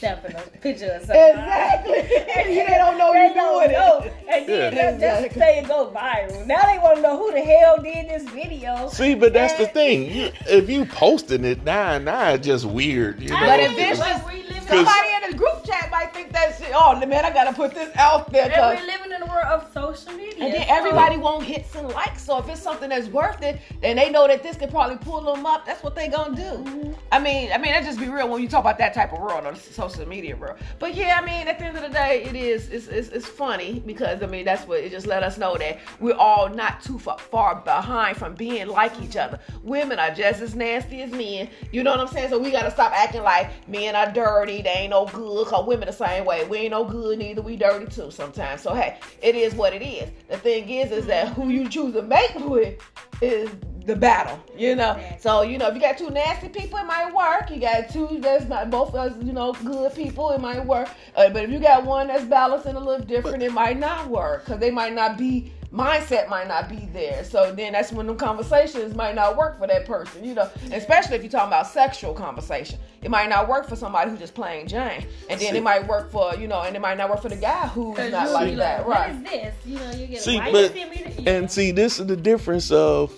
Snapping 0.04 0.36
a 0.36 0.42
picture 0.60 0.92
of 0.92 1.02
something. 1.04 1.16
exactly. 1.16 1.94
And 2.36 2.50
they 2.50 2.66
don't 2.78 2.98
know 2.98 3.14
They 3.14 3.20
you're 3.26 3.34
don't 3.34 3.60
doing 3.64 3.72
know. 3.72 4.00
it. 4.00 4.14
And 4.30 4.48
then 4.48 4.50
Yeah. 4.50 4.70
that, 4.70 5.00
that's 5.00 5.26
Exactly. 5.26 5.40
say 5.42 5.60
it 5.60 5.68
go 5.68 5.92
viral. 5.96 6.46
Now 6.46 6.62
they 6.66 6.78
want 6.80 6.96
to 6.98 7.02
know 7.02 7.18
who 7.18 7.32
the 7.32 7.42
hell 7.42 7.78
did 7.82 8.10
this 8.10 8.24
video. 8.32 8.90
See, 8.90 9.16
but 9.16 9.34
that's 9.34 9.54
the 9.56 9.68
thing. 9.68 10.12
You, 10.12 10.32
if 10.48 10.70
you 10.70 10.86
posting 10.86 11.46
it 11.46 11.64
now, 11.64 11.98
now 12.00 12.30
it's 12.32 12.46
just 12.46 12.66
weird. 12.66 13.22
You 13.22 13.30
know? 13.30 13.40
But 13.40 13.60
if 13.60 13.70
mean, 13.70 13.78
this 13.78 14.00
but 14.00 14.08
is- 14.10 14.18
in- 14.18 14.44
Somebody 14.64 15.10
in 15.26 15.32
the 15.32 15.38
group 15.38 15.64
chat 15.66 15.92
might 15.92 16.14
think 16.14 16.32
that 16.32 16.58
shit. 16.58 16.72
Oh 16.74 16.96
man, 17.06 17.26
I 17.26 17.32
gotta 17.32 17.54
put 17.54 17.76
this 17.76 17.96
out 17.98 18.32
there. 18.32 18.46
and 18.46 18.54
'cause- 18.54 18.80
we're 18.80 18.88
living 18.88 19.12
in 19.12 19.23
world 19.34 19.46
of 19.48 19.74
social 19.74 20.14
media. 20.14 20.46
And 20.46 20.54
then 20.54 20.68
so- 20.68 20.76
everybody 20.76 21.18
won't 21.18 21.44
hits 21.44 21.76
and 21.76 21.90
likes. 21.90 22.24
So 22.24 22.38
if 22.38 22.48
it's 22.50 22.62
something 22.62 22.90
that's 22.90 23.08
worth 23.08 23.42
it, 23.42 23.60
then 23.82 23.96
they 23.96 24.10
know 24.10 24.28
that 24.28 24.44
this 24.44 24.58
could 24.58 24.70
probably 24.70 24.98
pull 24.98 25.22
them 25.22 25.46
up. 25.46 25.66
That's 25.66 25.84
what 25.84 25.96
they 25.96 26.08
gonna 26.08 26.36
do. 26.36 26.42
Mm-hmm. 26.42 26.92
I 27.12 27.20
mean, 27.20 27.52
I 27.52 27.58
mean, 27.58 27.72
let's 27.72 27.86
just 27.86 28.00
be 28.00 28.08
real 28.08 28.30
when 28.30 28.42
you 28.42 28.48
talk 28.48 28.62
about 28.62 28.78
that 28.80 28.94
type 28.94 29.14
of 29.14 29.20
world 29.20 29.46
on 29.46 29.56
social 29.56 30.08
media 30.08 30.36
world. 30.36 30.58
But 30.80 30.96
yeah, 30.96 31.20
I 31.22 31.26
mean, 31.26 31.48
at 31.48 31.60
the 31.60 31.66
end 31.66 31.78
of 31.78 31.84
the 31.84 31.90
day, 31.90 32.24
it 32.24 32.36
is 32.36 32.70
it's, 32.70 32.88
it's, 32.88 33.10
it's 33.10 33.28
funny 33.28 33.82
because 33.86 34.24
I 34.24 34.28
mean 34.28 34.46
that's 34.46 34.68
what 34.68 34.80
it 34.80 34.92
just 34.92 35.08
let 35.08 35.24
us 35.24 35.38
know 35.38 35.58
that 35.58 35.80
we're 36.00 36.16
all 36.16 36.50
not 36.50 36.84
too 36.84 37.00
far, 37.00 37.18
far 37.18 37.56
behind 37.56 38.18
from 38.18 38.36
being 38.36 38.68
like 38.68 39.00
each 39.02 39.16
other. 39.16 39.40
Women 39.64 40.00
are 40.00 40.12
just 40.14 40.42
as 40.42 40.56
nasty 40.56 41.02
as 41.02 41.12
men. 41.12 41.50
You 41.72 41.84
know 41.84 41.92
what 41.92 42.00
I'm 42.00 42.08
saying? 42.08 42.30
So 42.30 42.40
we 42.40 42.52
gotta 42.52 42.72
stop 42.72 42.92
acting 42.94 43.24
like 43.24 43.50
men 43.68 43.96
are 43.96 44.12
dirty. 44.12 44.62
They 44.62 44.70
ain't 44.70 44.92
no 44.92 45.06
good. 45.06 45.48
Cause 45.48 45.66
women 45.66 45.88
the 45.88 45.94
same 45.94 46.26
way. 46.26 46.46
We 46.46 46.58
ain't 46.60 46.72
no 46.72 46.84
good 46.84 47.20
neither. 47.20 47.42
We 47.42 47.56
dirty 47.56 47.86
too 47.88 48.12
sometimes. 48.12 48.62
So 48.62 48.74
hey, 48.74 48.98
it 49.24 49.36
is 49.36 49.56
what 49.56 49.74
it 49.74 49.82
is. 49.82 50.10
The 50.30 50.38
thing 50.38 50.70
is, 50.70 50.92
is 50.92 51.06
that 51.06 51.30
who 51.30 51.50
you 51.50 51.70
choose 51.70 51.94
to 51.94 52.02
mate 52.02 52.36
with 52.36 52.80
is 53.22 53.50
the 53.86 53.96
battle. 53.96 54.38
You 54.58 54.76
know. 54.76 55.02
So 55.20 55.42
you 55.42 55.58
know, 55.58 55.68
if 55.68 55.76
you 55.76 55.82
got 55.82 55.98
two 55.98 56.10
nasty 56.10 56.50
people, 56.50 56.78
it 56.78 56.86
might 56.86 57.14
work. 57.14 57.50
You 57.50 57.60
got 57.60 57.90
two 57.90 58.20
that's 58.20 58.46
not 58.46 58.70
both 58.70 58.90
of 58.90 58.96
us, 58.96 59.14
you 59.24 59.34
know, 59.34 59.54
good 59.54 59.96
people, 59.96 60.32
it 60.32 60.42
might 60.42 60.66
work. 60.66 60.90
Uh, 61.16 61.30
but 61.30 61.44
if 61.44 61.50
you 61.50 61.60
got 61.60 61.86
one 61.86 62.08
that's 62.08 62.26
balanced 62.26 62.66
and 62.66 62.78
a 62.78 62.82
little 62.82 63.06
different, 63.06 63.42
it 63.42 63.54
might 63.54 63.80
not 63.80 64.08
work 64.10 64.46
because 64.46 64.60
they 64.60 64.72
might 64.72 64.94
not 64.94 65.18
be 65.18 65.52
mindset 65.74 66.30
might 66.30 66.48
not 66.48 66.70
be 66.70 66.88
there. 66.94 67.24
So 67.24 67.52
then 67.52 67.74
that's 67.74 67.92
when 67.92 68.06
the 68.08 68.14
conversations 68.16 68.94
might 68.96 69.16
not 69.16 69.36
work 69.36 69.58
for 69.58 69.66
that 69.68 69.86
person, 69.86 70.24
you 70.24 70.36
know. 70.36 70.50
Especially 70.72 71.16
if 71.16 71.24
you're 71.24 71.32
talking 71.32 71.48
about 71.48 71.68
sexual 71.68 72.14
conversation, 72.14 72.78
it 73.02 73.10
might 73.10 73.28
not 73.30 73.48
work 73.50 73.68
for 73.68 73.76
somebody 73.76 74.12
who's 74.12 74.20
just 74.20 74.36
playing 74.36 74.68
Jane, 74.68 75.08
and 75.30 75.40
then 75.42 75.52
See- 75.52 75.58
it 75.58 75.64
might 75.64 75.88
work 75.88 76.12
for 76.12 76.36
you 76.36 76.48
know, 76.48 76.62
and 76.62 76.76
it 76.76 76.80
might 76.80 76.98
not 76.98 77.10
work 77.10 77.22
for 77.22 77.30
the 77.30 77.36
guy 77.36 77.68
who's 77.68 77.98
not 78.12 78.26
you'll 78.26 78.34
like 78.34 78.50
be 78.52 78.56
that, 78.56 78.86
What 78.86 78.98
right? 79.00 79.12
is 79.16 79.24
this? 79.24 79.56
You 79.66 79.80
know, 79.80 79.92
you 79.92 80.08
get 80.08 80.22
See, 80.22 80.38
why 80.38 80.52
but 80.52 80.76
you 80.76 80.80
send 80.82 80.92
me 80.92 81.24
the, 81.24 81.30
and 81.30 81.52
see, 81.52 81.72
this 81.72 82.00
is 82.00 82.06
the 82.08 82.18
difference 82.18 82.72
of 82.72 83.12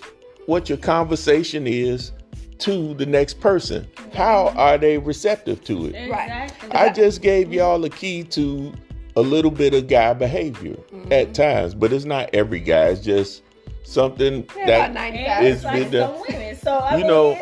what 0.46 0.68
your 0.68 0.78
conversation 0.78 1.66
is 1.66 2.12
to 2.58 2.94
the 2.94 3.04
next 3.04 3.38
person. 3.40 3.86
How 4.14 4.48
are 4.56 4.78
they 4.78 4.96
receptive 4.96 5.62
to 5.64 5.86
it? 5.86 5.94
exactly. 5.94 6.70
I 6.72 6.88
just 6.88 7.20
gave 7.20 7.52
y'all 7.52 7.84
a 7.84 7.90
key 7.90 8.24
to 8.24 8.72
a 9.16 9.20
little 9.22 9.50
bit 9.50 9.74
of 9.74 9.86
guy 9.88 10.12
behavior 10.12 10.76
at 11.10 11.34
times, 11.34 11.74
but 11.74 11.92
it's 11.92 12.04
not 12.04 12.28
every 12.34 12.60
guy. 12.60 12.88
It's 12.88 13.00
just 13.00 13.42
something 13.84 14.46
Yeah, 14.56 14.66
that 14.66 14.90
about 14.90 14.94
95. 14.94 15.38
and 15.38 15.46
it's 15.46 15.56
it's 15.56 15.64
like 15.64 15.74
been 15.82 15.90
done. 15.92 16.14
some 16.14 16.24
women. 16.28 16.56
So 16.56 16.72
I 16.72 16.92
You 16.92 16.98
mean, 16.98 17.06
know, 17.06 17.38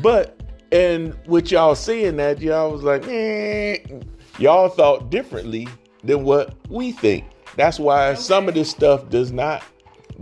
But 0.00 0.40
and 0.72 1.14
with 1.26 1.50
y'all 1.50 1.74
seeing 1.74 2.16
that, 2.16 2.40
y'all 2.40 2.70
was 2.70 2.82
like, 2.82 3.06
eh, 3.08 3.78
y'all 4.38 4.68
thought 4.70 5.10
differently 5.10 5.68
than 6.02 6.24
what 6.24 6.54
we 6.70 6.92
think. 6.92 7.24
That's 7.56 7.78
why 7.78 8.14
some 8.14 8.48
of 8.48 8.54
this 8.54 8.70
stuff 8.70 9.10
does 9.10 9.32
not 9.32 9.62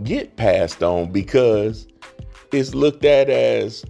get 0.03 0.35
passed 0.35 0.83
on 0.83 1.11
because 1.11 1.87
it's 2.51 2.75
looked 2.75 3.05
at 3.05 3.29
as 3.29 3.85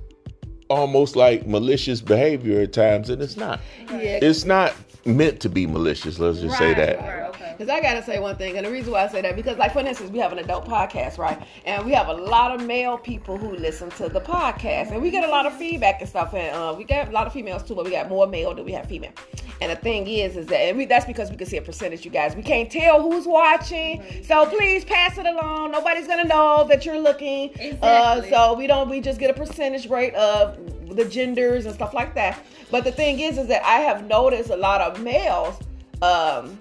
almost 0.69 1.15
like 1.15 1.47
malicious 1.47 1.99
behavior 2.01 2.61
at 2.61 2.73
times, 2.73 3.09
and 3.09 3.21
it's 3.21 3.37
not. 3.37 3.59
Yeah, 3.89 4.19
It's 4.21 4.45
not 4.45 4.75
meant 5.05 5.39
to 5.41 5.49
be 5.49 5.65
malicious. 5.67 6.19
Let's 6.19 6.39
just 6.39 6.57
say 6.57 6.67
Right, 6.73 6.77
that. 6.77 6.99
right, 6.99 7.29
okay. 7.29 7.55
Because 7.57 7.69
I 7.69 7.81
gotta 7.81 8.03
say 8.03 8.19
one 8.19 8.35
thing, 8.37 8.57
and 8.57 8.65
the 8.65 8.71
reason 8.71 8.91
why 8.91 9.03
I 9.03 9.07
say 9.07 9.21
that 9.21 9.35
because, 9.35 9.57
like 9.57 9.73
for 9.73 9.79
instance, 9.79 10.11
we 10.11 10.19
have 10.19 10.31
an 10.31 10.39
adult 10.39 10.65
podcast, 10.65 11.17
right? 11.17 11.41
And 11.65 11.85
we 11.85 11.91
have 11.93 12.07
a 12.07 12.13
lot 12.13 12.51
of 12.53 12.65
male 12.65 12.97
people 12.97 13.37
who 13.37 13.51
listen 13.55 13.89
to 13.91 14.09
the 14.09 14.21
podcast, 14.21 14.91
and 14.91 15.01
we 15.01 15.09
get 15.11 15.23
a 15.23 15.27
lot 15.27 15.45
of 15.45 15.53
feedback 15.53 16.01
and 16.01 16.09
stuff. 16.09 16.33
And 16.33 16.55
uh, 16.55 16.73
we 16.77 16.83
get 16.83 17.07
a 17.09 17.11
lot 17.11 17.27
of 17.27 17.33
females 17.33 17.63
too, 17.63 17.75
but 17.75 17.85
we 17.85 17.91
got 17.91 18.09
more 18.09 18.27
male 18.27 18.53
than 18.55 18.65
we 18.65 18.71
have 18.73 18.85
female. 18.87 19.11
And 19.59 19.71
the 19.71 19.75
thing 19.75 20.07
is, 20.07 20.37
is 20.37 20.47
that 20.47 20.57
and 20.57 20.77
we, 20.77 20.85
that's 20.85 21.05
because 21.05 21.29
we 21.29 21.37
can 21.37 21.45
see 21.45 21.57
a 21.57 21.61
percentage, 21.61 22.03
you 22.03 22.09
guys. 22.11 22.35
We 22.35 22.41
can't 22.41 22.71
tell 22.71 23.01
who's 23.01 23.27
watching, 23.27 24.01
so 24.23 24.45
please 24.47 24.83
pass 24.85 25.17
it 25.19 25.25
along. 25.25 25.71
Nobody's 25.71 26.07
gonna 26.07 26.23
know 26.23 26.65
that 26.69 26.85
you're 26.85 26.99
looking. 26.99 27.49
Uh, 27.59 28.15
Exactly. 28.17 28.29
so 28.31 28.53
we 28.55 28.65
don't. 28.67 28.89
We 28.89 29.01
just 29.01 29.19
get 29.19 29.29
a 29.29 29.33
percentage 29.33 29.87
rate 29.87 30.15
of 30.15 30.57
the 30.95 31.05
genders 31.05 31.65
and 31.65 31.73
stuff 31.73 31.93
like 31.93 32.15
that. 32.15 32.43
But 32.69 32.83
the 32.83 32.91
thing 32.91 33.19
is, 33.19 33.37
is 33.37 33.47
that 33.47 33.63
I 33.63 33.79
have 33.79 34.05
noticed 34.05 34.49
a 34.49 34.57
lot 34.57 34.81
of 34.81 35.01
males. 35.01 35.59
Um, 36.01 36.57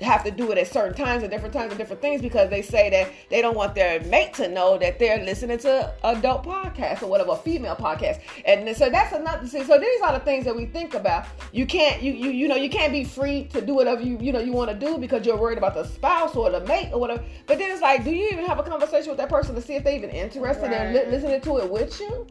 have 0.00 0.24
to 0.24 0.30
do 0.30 0.50
it 0.50 0.58
at 0.58 0.66
certain 0.66 0.94
times 0.94 1.22
and 1.22 1.30
different 1.30 1.52
times 1.52 1.70
and 1.70 1.78
different 1.78 2.02
things 2.02 2.20
because 2.20 2.50
they 2.50 2.62
say 2.62 2.90
that 2.90 3.12
they 3.30 3.40
don't 3.40 3.56
want 3.56 3.74
their 3.74 4.00
mate 4.04 4.34
to 4.34 4.48
know 4.48 4.78
that 4.78 4.98
they're 4.98 5.24
listening 5.24 5.58
to 5.58 5.92
adult 6.04 6.44
podcast 6.44 7.02
or 7.02 7.06
whatever, 7.06 7.36
female 7.36 7.76
podcast. 7.76 8.20
And 8.44 8.76
so 8.76 8.90
that's 8.90 9.12
another 9.12 9.46
thing. 9.46 9.64
So 9.64 9.78
these 9.78 10.00
are 10.02 10.12
the 10.12 10.24
things 10.24 10.44
that 10.44 10.54
we 10.54 10.66
think 10.66 10.94
about. 10.94 11.26
You 11.52 11.66
can't 11.66 12.02
you 12.02 12.12
you 12.12 12.30
you 12.30 12.48
know 12.48 12.56
you 12.56 12.70
can't 12.70 12.92
be 12.92 13.04
free 13.04 13.44
to 13.46 13.60
do 13.60 13.74
whatever 13.74 14.02
you 14.02 14.18
you 14.20 14.32
know 14.32 14.40
you 14.40 14.52
want 14.52 14.70
to 14.70 14.76
do 14.76 14.98
because 14.98 15.24
you're 15.26 15.36
worried 15.36 15.58
about 15.58 15.74
the 15.74 15.84
spouse 15.84 16.36
or 16.36 16.50
the 16.50 16.60
mate 16.60 16.90
or 16.92 17.00
whatever. 17.00 17.22
But 17.46 17.58
then 17.58 17.70
it's 17.70 17.82
like, 17.82 18.04
do 18.04 18.10
you 18.10 18.28
even 18.30 18.44
have 18.46 18.58
a 18.58 18.62
conversation 18.62 19.08
with 19.08 19.18
that 19.18 19.28
person 19.28 19.54
to 19.54 19.62
see 19.62 19.74
if 19.74 19.84
they 19.84 19.96
even 19.96 20.10
interested 20.10 20.72
in 20.72 20.94
li- 20.94 21.06
listening 21.06 21.40
to 21.42 21.58
it 21.58 21.70
with 21.70 22.00
you? 22.00 22.26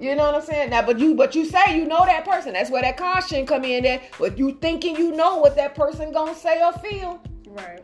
You 0.00 0.14
know 0.14 0.26
what 0.26 0.34
I'm 0.36 0.42
saying? 0.42 0.70
Now, 0.70 0.82
but 0.82 0.98
you 0.98 1.14
but 1.14 1.34
you 1.34 1.44
say 1.44 1.76
you 1.76 1.84
know 1.86 2.04
that 2.06 2.24
person. 2.24 2.52
That's 2.52 2.70
where 2.70 2.82
that 2.82 2.96
caution 2.96 3.46
come 3.46 3.64
in 3.64 3.82
there. 3.82 4.00
But 4.18 4.38
you 4.38 4.52
thinking 4.60 4.96
you 4.96 5.12
know 5.12 5.36
what 5.38 5.56
that 5.56 5.74
person 5.74 6.12
gonna 6.12 6.34
say 6.34 6.62
or 6.62 6.72
feel. 6.74 7.20
Right. 7.48 7.82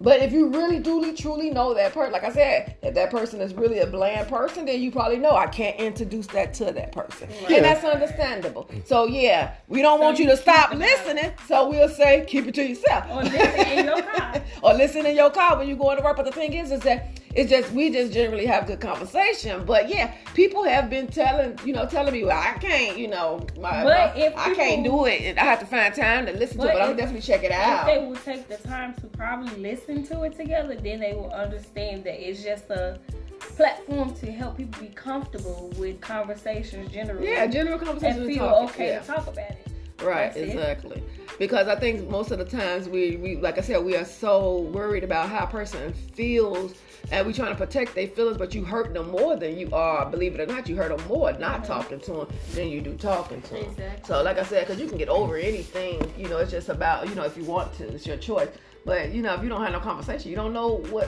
But 0.00 0.20
if 0.20 0.32
you 0.32 0.48
really, 0.48 0.80
truly, 0.82 1.12
truly 1.12 1.50
know 1.50 1.74
that 1.74 1.94
person, 1.94 2.12
like 2.12 2.24
I 2.24 2.32
said, 2.32 2.76
if 2.82 2.92
that 2.94 3.12
person 3.12 3.40
is 3.40 3.54
really 3.54 3.78
a 3.78 3.86
bland 3.86 4.26
person, 4.28 4.64
then 4.66 4.82
you 4.82 4.90
probably 4.90 5.18
know 5.18 5.30
I 5.36 5.46
can't 5.46 5.78
introduce 5.78 6.26
that 6.28 6.52
to 6.54 6.72
that 6.72 6.90
person, 6.90 7.28
Yeah. 7.48 7.56
and 7.58 7.64
that's 7.64 7.84
understandable. 7.84 8.68
So 8.84 9.06
yeah, 9.06 9.54
we 9.68 9.80
don't 9.80 10.00
want 10.00 10.18
you 10.18 10.24
you 10.24 10.30
to 10.32 10.36
stop 10.36 10.72
keep 10.72 10.80
it 10.80 10.82
out. 10.82 11.06
listening. 11.06 11.32
So 11.46 11.68
we'll 11.68 11.88
say 11.88 12.24
keep 12.26 12.48
it 12.48 12.54
to 12.56 12.64
yourself, 12.66 13.04
Or 13.12 13.22
listen 13.22 13.78
in 13.78 13.84
your 13.86 14.02
car. 14.02 14.42
or 14.64 14.74
listen 14.74 15.06
in 15.06 15.14
your 15.14 15.30
car 15.30 15.56
when 15.56 15.68
you're 15.68 15.76
going 15.78 15.98
to 15.98 16.02
work. 16.02 16.16
But 16.16 16.24
the 16.24 16.32
thing 16.32 16.52
is, 16.54 16.72
is 16.72 16.80
that 16.80 17.20
it's 17.34 17.50
just 17.50 17.72
we 17.72 17.90
just 17.90 18.12
generally 18.12 18.46
have 18.46 18.66
good 18.66 18.80
conversation. 18.80 19.64
But 19.64 19.88
yeah, 19.88 20.14
people 20.34 20.64
have 20.64 20.90
been 20.90 21.06
telling 21.06 21.58
you 21.64 21.72
know 21.72 21.86
telling 21.86 22.12
me, 22.12 22.24
well, 22.24 22.38
I 22.38 22.58
can't, 22.58 22.98
you 22.98 23.08
know, 23.08 23.46
my, 23.58 23.84
But 23.84 24.16
my- 24.16 24.22
if 24.22 24.36
I 24.36 24.54
can't 24.54 24.84
do 24.84 25.06
it, 25.06 25.22
and 25.22 25.38
I 25.38 25.44
have 25.44 25.60
to 25.60 25.66
find 25.66 25.94
time 25.94 26.26
to 26.26 26.32
listen 26.32 26.58
to 26.58 26.68
it. 26.68 26.72
But 26.72 26.82
I'm 26.82 26.96
definitely 26.96 27.22
check 27.22 27.44
it 27.44 27.52
out. 27.52 27.88
If 27.88 27.94
they 27.94 28.06
will 28.06 28.16
take 28.16 28.48
the 28.48 28.56
time 28.68 28.94
to 28.94 29.06
probably 29.08 29.56
listen 29.56 30.04
to 30.04 30.22
it 30.24 30.36
together, 30.36 30.74
then 30.74 31.00
they 31.00 31.14
will 31.14 31.32
understand 31.32 32.04
that 32.04 32.20
it's 32.20 32.42
just 32.42 32.70
a 32.70 32.98
platform 33.38 34.14
to 34.14 34.30
help 34.30 34.56
people 34.56 34.80
be 34.80 34.88
comfortable 34.88 35.72
with 35.78 36.00
conversations 36.00 36.90
generally. 36.92 37.28
yeah, 37.28 37.46
general 37.46 37.78
conversation. 37.78 38.22
and 38.22 38.26
and 38.26 38.34
feel 38.34 38.48
talking, 38.48 38.68
okay 38.68 38.86
yeah. 38.88 38.98
to 39.00 39.06
talk 39.06 39.26
about 39.26 39.38
it. 39.38 39.71
Right, 40.02 40.36
exactly. 40.36 41.02
Because 41.38 41.68
I 41.68 41.76
think 41.76 42.08
most 42.08 42.30
of 42.30 42.38
the 42.38 42.44
times 42.44 42.88
we, 42.88 43.16
we, 43.16 43.36
like 43.36 43.58
I 43.58 43.62
said, 43.62 43.84
we 43.84 43.96
are 43.96 44.04
so 44.04 44.60
worried 44.72 45.04
about 45.04 45.28
how 45.28 45.44
a 45.44 45.46
person 45.46 45.92
feels, 45.92 46.74
and 47.10 47.26
we 47.26 47.32
trying 47.32 47.50
to 47.50 47.56
protect 47.56 47.94
their 47.94 48.06
feelings, 48.06 48.36
but 48.36 48.54
you 48.54 48.64
hurt 48.64 48.92
them 48.92 49.10
more 49.10 49.36
than 49.36 49.58
you 49.58 49.70
are. 49.72 50.06
Believe 50.06 50.34
it 50.34 50.40
or 50.40 50.46
not, 50.46 50.68
you 50.68 50.76
hurt 50.76 50.96
them 50.96 51.06
more 51.08 51.32
not 51.32 51.60
uh-huh. 51.60 51.82
talking 51.82 52.00
to 52.00 52.12
them 52.12 52.28
than 52.54 52.68
you 52.68 52.80
do 52.80 52.94
talking 52.94 53.40
to 53.42 53.54
them. 53.54 53.64
Exactly. 53.64 54.04
So, 54.06 54.22
like 54.22 54.38
I 54.38 54.44
said, 54.44 54.66
because 54.66 54.80
you 54.80 54.88
can 54.88 54.98
get 54.98 55.08
over 55.08 55.36
anything, 55.36 56.12
you 56.18 56.28
know, 56.28 56.38
it's 56.38 56.50
just 56.50 56.68
about, 56.68 57.08
you 57.08 57.14
know, 57.14 57.24
if 57.24 57.36
you 57.36 57.44
want 57.44 57.72
to, 57.74 57.88
it's 57.92 58.06
your 58.06 58.18
choice. 58.18 58.48
But 58.84 59.12
you 59.12 59.22
know, 59.22 59.34
if 59.34 59.42
you 59.42 59.48
don't 59.48 59.62
have 59.62 59.72
no 59.72 59.80
conversation, 59.80 60.30
you 60.30 60.36
don't 60.36 60.52
know 60.52 60.78
what 60.90 61.06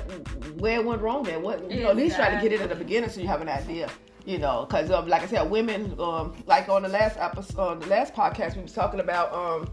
where 0.61 0.79
it 0.79 0.85
went 0.85 1.03
wrong 1.03 1.25
there. 1.25 1.41
What 1.41 1.69
you 1.71 1.83
know, 1.83 1.91
at 1.91 1.97
least 1.97 2.17
try 2.17 2.33
to 2.35 2.41
get 2.41 2.53
it 2.53 2.61
in 2.61 2.69
the 2.69 2.75
beginning 2.77 3.11
so 3.11 3.21
you 3.21 3.27
have 3.27 3.41
an 3.41 3.49
idea. 3.49 3.91
You 4.25 4.39
know, 4.39 4.65
because 4.67 4.91
um, 4.91 5.07
like 5.07 5.23
I 5.23 5.27
said, 5.27 5.51
women 5.51 5.95
um, 5.99 6.35
like 6.47 6.69
on 6.69 6.83
the 6.83 6.89
last 6.89 7.19
episode, 7.19 7.59
on 7.59 7.79
the 7.81 7.87
last 7.87 8.15
podcast, 8.15 8.57
we 8.57 8.63
was 8.63 8.73
talking 8.73 9.01
about 9.01 9.33
um, 9.35 9.69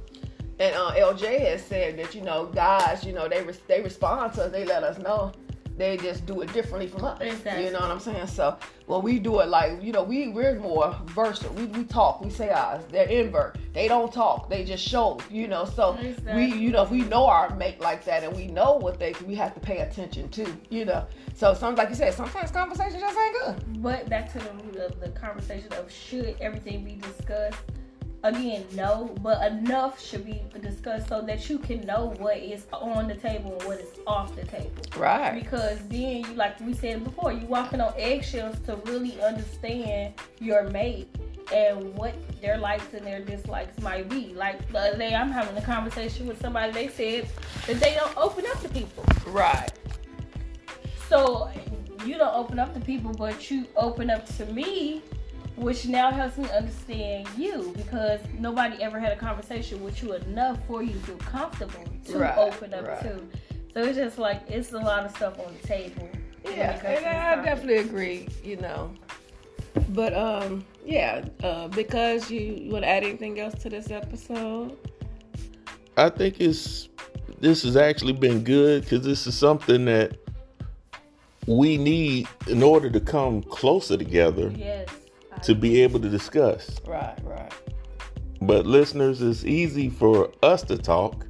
and 0.60 0.76
uh, 0.76 0.92
LJ 0.92 1.40
has 1.40 1.64
said 1.64 1.98
that 1.98 2.14
you 2.14 2.22
know, 2.22 2.48
guys, 2.48 3.04
you 3.04 3.14
know, 3.14 3.30
they 3.30 3.42
re- 3.44 3.56
they 3.68 3.82
respond 3.82 4.34
to 4.34 4.44
us, 4.44 4.52
they 4.52 4.66
let 4.66 4.84
us 4.84 4.98
know 4.98 5.32
They 5.78 5.98
just 5.98 6.26
do 6.26 6.42
it 6.42 6.52
differently 6.54 6.88
from 6.88 7.06
us. 7.06 7.20
Exactly. 7.22 7.66
You 7.66 7.72
know 7.72 7.80
what 7.80 7.92
I'm 7.92 8.00
saying? 8.00 8.28
So 8.28 8.58
when 8.86 9.02
we 9.02 9.20
do 9.20 9.40
it 9.40 9.48
like, 9.48 9.82
you 9.82 9.92
know, 9.92 10.04
we 10.04 10.28
we're 10.28 10.60
more 10.60 10.96
versatile. 11.08 11.54
We, 11.54 11.66
we 11.66 11.84
talk, 11.86 12.22
we 12.22 12.30
say 12.30 12.50
ours. 12.50 12.84
They're 12.92 13.08
invert. 13.08 13.58
They 13.74 13.88
don't 13.88 14.12
talk. 14.12 14.50
They 14.50 14.64
just 14.64 14.88
show. 14.88 15.20
You 15.30 15.48
know, 15.48 15.66
so 15.66 15.94
Exactly. 15.94 16.34
we 16.36 16.54
you 16.56 16.72
know 16.72 16.84
if 16.84 16.92
we 16.92 17.02
know 17.04 17.26
our 17.26 17.56
mate 17.56 17.80
like 17.80 18.04
that 18.06 18.24
and 18.24 18.36
we 18.36 18.48
know 18.48 18.74
what 18.76 19.00
they 19.00 19.14
we 19.26 19.36
have 19.36 19.54
to 19.54 19.60
pay 19.60 19.80
attention 19.80 20.30
to. 20.30 20.46
You 20.70 20.86
know, 20.86 21.06
so 21.34 21.54
some 21.54 21.76
like 21.76 21.90
you 21.90 21.96
said, 21.96 22.14
sometimes 22.14 22.52
conversation 22.52 23.00
just 23.00 23.18
ain't 23.18 23.34
good. 23.34 23.82
But 23.82 24.10
back 24.10 24.32
to 24.34 24.40
the 24.40 24.52
root 24.64 24.76
of 24.76 25.00
the 25.00 25.10
conversation 25.10 25.72
of 25.74 25.92
should 25.92 26.36
everything 26.40 26.84
be 26.84 26.96
discussed? 26.96 27.58
Again, 28.24 28.66
no, 28.74 29.16
but 29.22 29.52
enough 29.52 30.00
should 30.00 30.26
be 30.26 30.44
discussed 30.62 31.08
so 31.08 31.22
that 31.22 31.50
you 31.50 31.58
can 31.58 31.82
know 31.88 32.14
what 32.20 32.38
is 32.38 32.66
on 32.72 33.08
the 33.08 33.16
table 33.16 33.54
and 33.54 33.64
what 33.64 33.80
is 33.80 33.90
off 34.06 34.36
the 34.36 34.46
table. 34.46 34.70
Right. 34.96 35.42
Because 35.42 35.80
then, 35.88 36.24
you 36.24 36.34
like 36.36 36.60
we 36.60 36.74
said 36.74 37.04
before, 37.04 37.34
you 37.34 37.48
walking 37.48 37.82
on 37.82 37.94
eggshells 37.98 38.60
to 38.68 38.76
really 38.86 39.20
understand 39.24 40.14
your 40.40 40.70
mate 40.70 41.08
and 41.52 41.96
what 41.96 42.14
their 42.42 42.58
likes 42.58 42.94
and 42.94 43.06
their 43.06 43.22
dislikes 43.22 43.80
might 43.82 44.08
be. 44.08 44.34
Like 44.36 44.72
the 44.72 44.80
other 44.80 44.98
day, 44.98 45.16
I'm 45.16 45.32
having 45.32 45.58
a 45.58 45.62
conversation 45.62 46.28
with 46.28 46.40
somebody. 46.40 46.72
They 46.72 46.88
said 46.90 47.28
that 47.66 47.80
they 47.80 47.96
don't 47.96 48.16
open 48.18 48.46
up 48.52 48.62
to 48.62 48.70
people. 48.70 49.04
Right. 49.26 49.72
So 51.10 51.50
you 52.06 52.18
don't 52.18 52.36
open 52.36 52.60
up 52.60 52.74
to 52.74 52.80
people, 52.80 53.14
but 53.14 53.50
you 53.50 53.66
open 53.76 54.10
up 54.10 54.26
to 54.38 54.46
me, 54.48 55.02
which 55.62 55.86
now 55.88 56.12
helps 56.12 56.38
me 56.38 56.50
understand 56.50 57.28
you 57.38 57.72
because 57.78 58.20
nobody 58.40 58.82
ever 58.82 59.00
had 59.00 59.12
a 59.14 59.16
conversation 59.16 59.84
with 59.84 60.02
you 60.02 60.14
enough 60.14 60.58
for 60.68 60.82
you 60.82 60.92
to 60.94 61.00
feel 61.00 61.18
comfortable 61.18 61.86
to 62.06 62.18
Right, 62.18 62.38
open 62.38 62.74
up 62.74 62.88
right. 62.88 63.02
to. 63.04 63.22
So 63.74 63.84
it's 63.84 63.98
just 63.98 64.18
like 64.18 64.42
it's 64.50 64.74
a 64.74 64.80
lot 64.80 65.06
of 65.06 65.16
stuff 65.16 65.40
on 65.40 65.54
the 65.62 65.68
table. 65.68 66.10
Yeah, 66.44 66.72
it 66.72 66.82
comes 66.82 66.82
to 66.82 66.88
and 66.88 67.06
I 67.06 67.36
topic. 67.36 67.46
definitely 67.46 67.78
agree. 67.78 68.28
You 68.44 68.58
know, 68.58 68.92
but 69.90 70.14
um, 70.16 70.66
yeah, 70.84 71.26
uh, 71.44 71.68
because 71.68 72.32
you, 72.32 72.40
you 72.40 72.72
want 72.72 72.84
to 72.84 72.90
add 72.90 73.04
anything 73.04 73.40
else 73.40 73.54
to 73.62 73.70
this 73.70 73.92
episode? 73.92 74.76
I 75.96 76.10
think 76.10 76.42
it's 76.42 76.90
this 77.40 77.64
has 77.64 77.78
actually 77.78 78.14
been 78.14 78.44
good 78.44 78.84
because 78.84 79.06
this 79.06 79.28
is 79.28 79.38
something 79.38 79.86
that 79.86 80.18
we 81.48 81.78
need 81.78 82.28
in 82.48 82.62
order 82.64 82.90
to 82.90 83.00
come 83.00 83.42
closer 83.44 83.98
together 83.98 84.52
Yes. 84.56 84.88
To 85.44 85.56
be 85.56 85.82
able 85.82 86.00
to 86.00 86.10
discuss. 86.10 86.80
Right, 86.88 87.18
right. 87.24 87.54
But 88.42 88.66
listeners, 88.66 89.22
it's 89.22 89.44
easy 89.44 89.90
for 89.90 90.32
us 90.42 90.64
to 90.64 90.78
talk. 90.78 91.26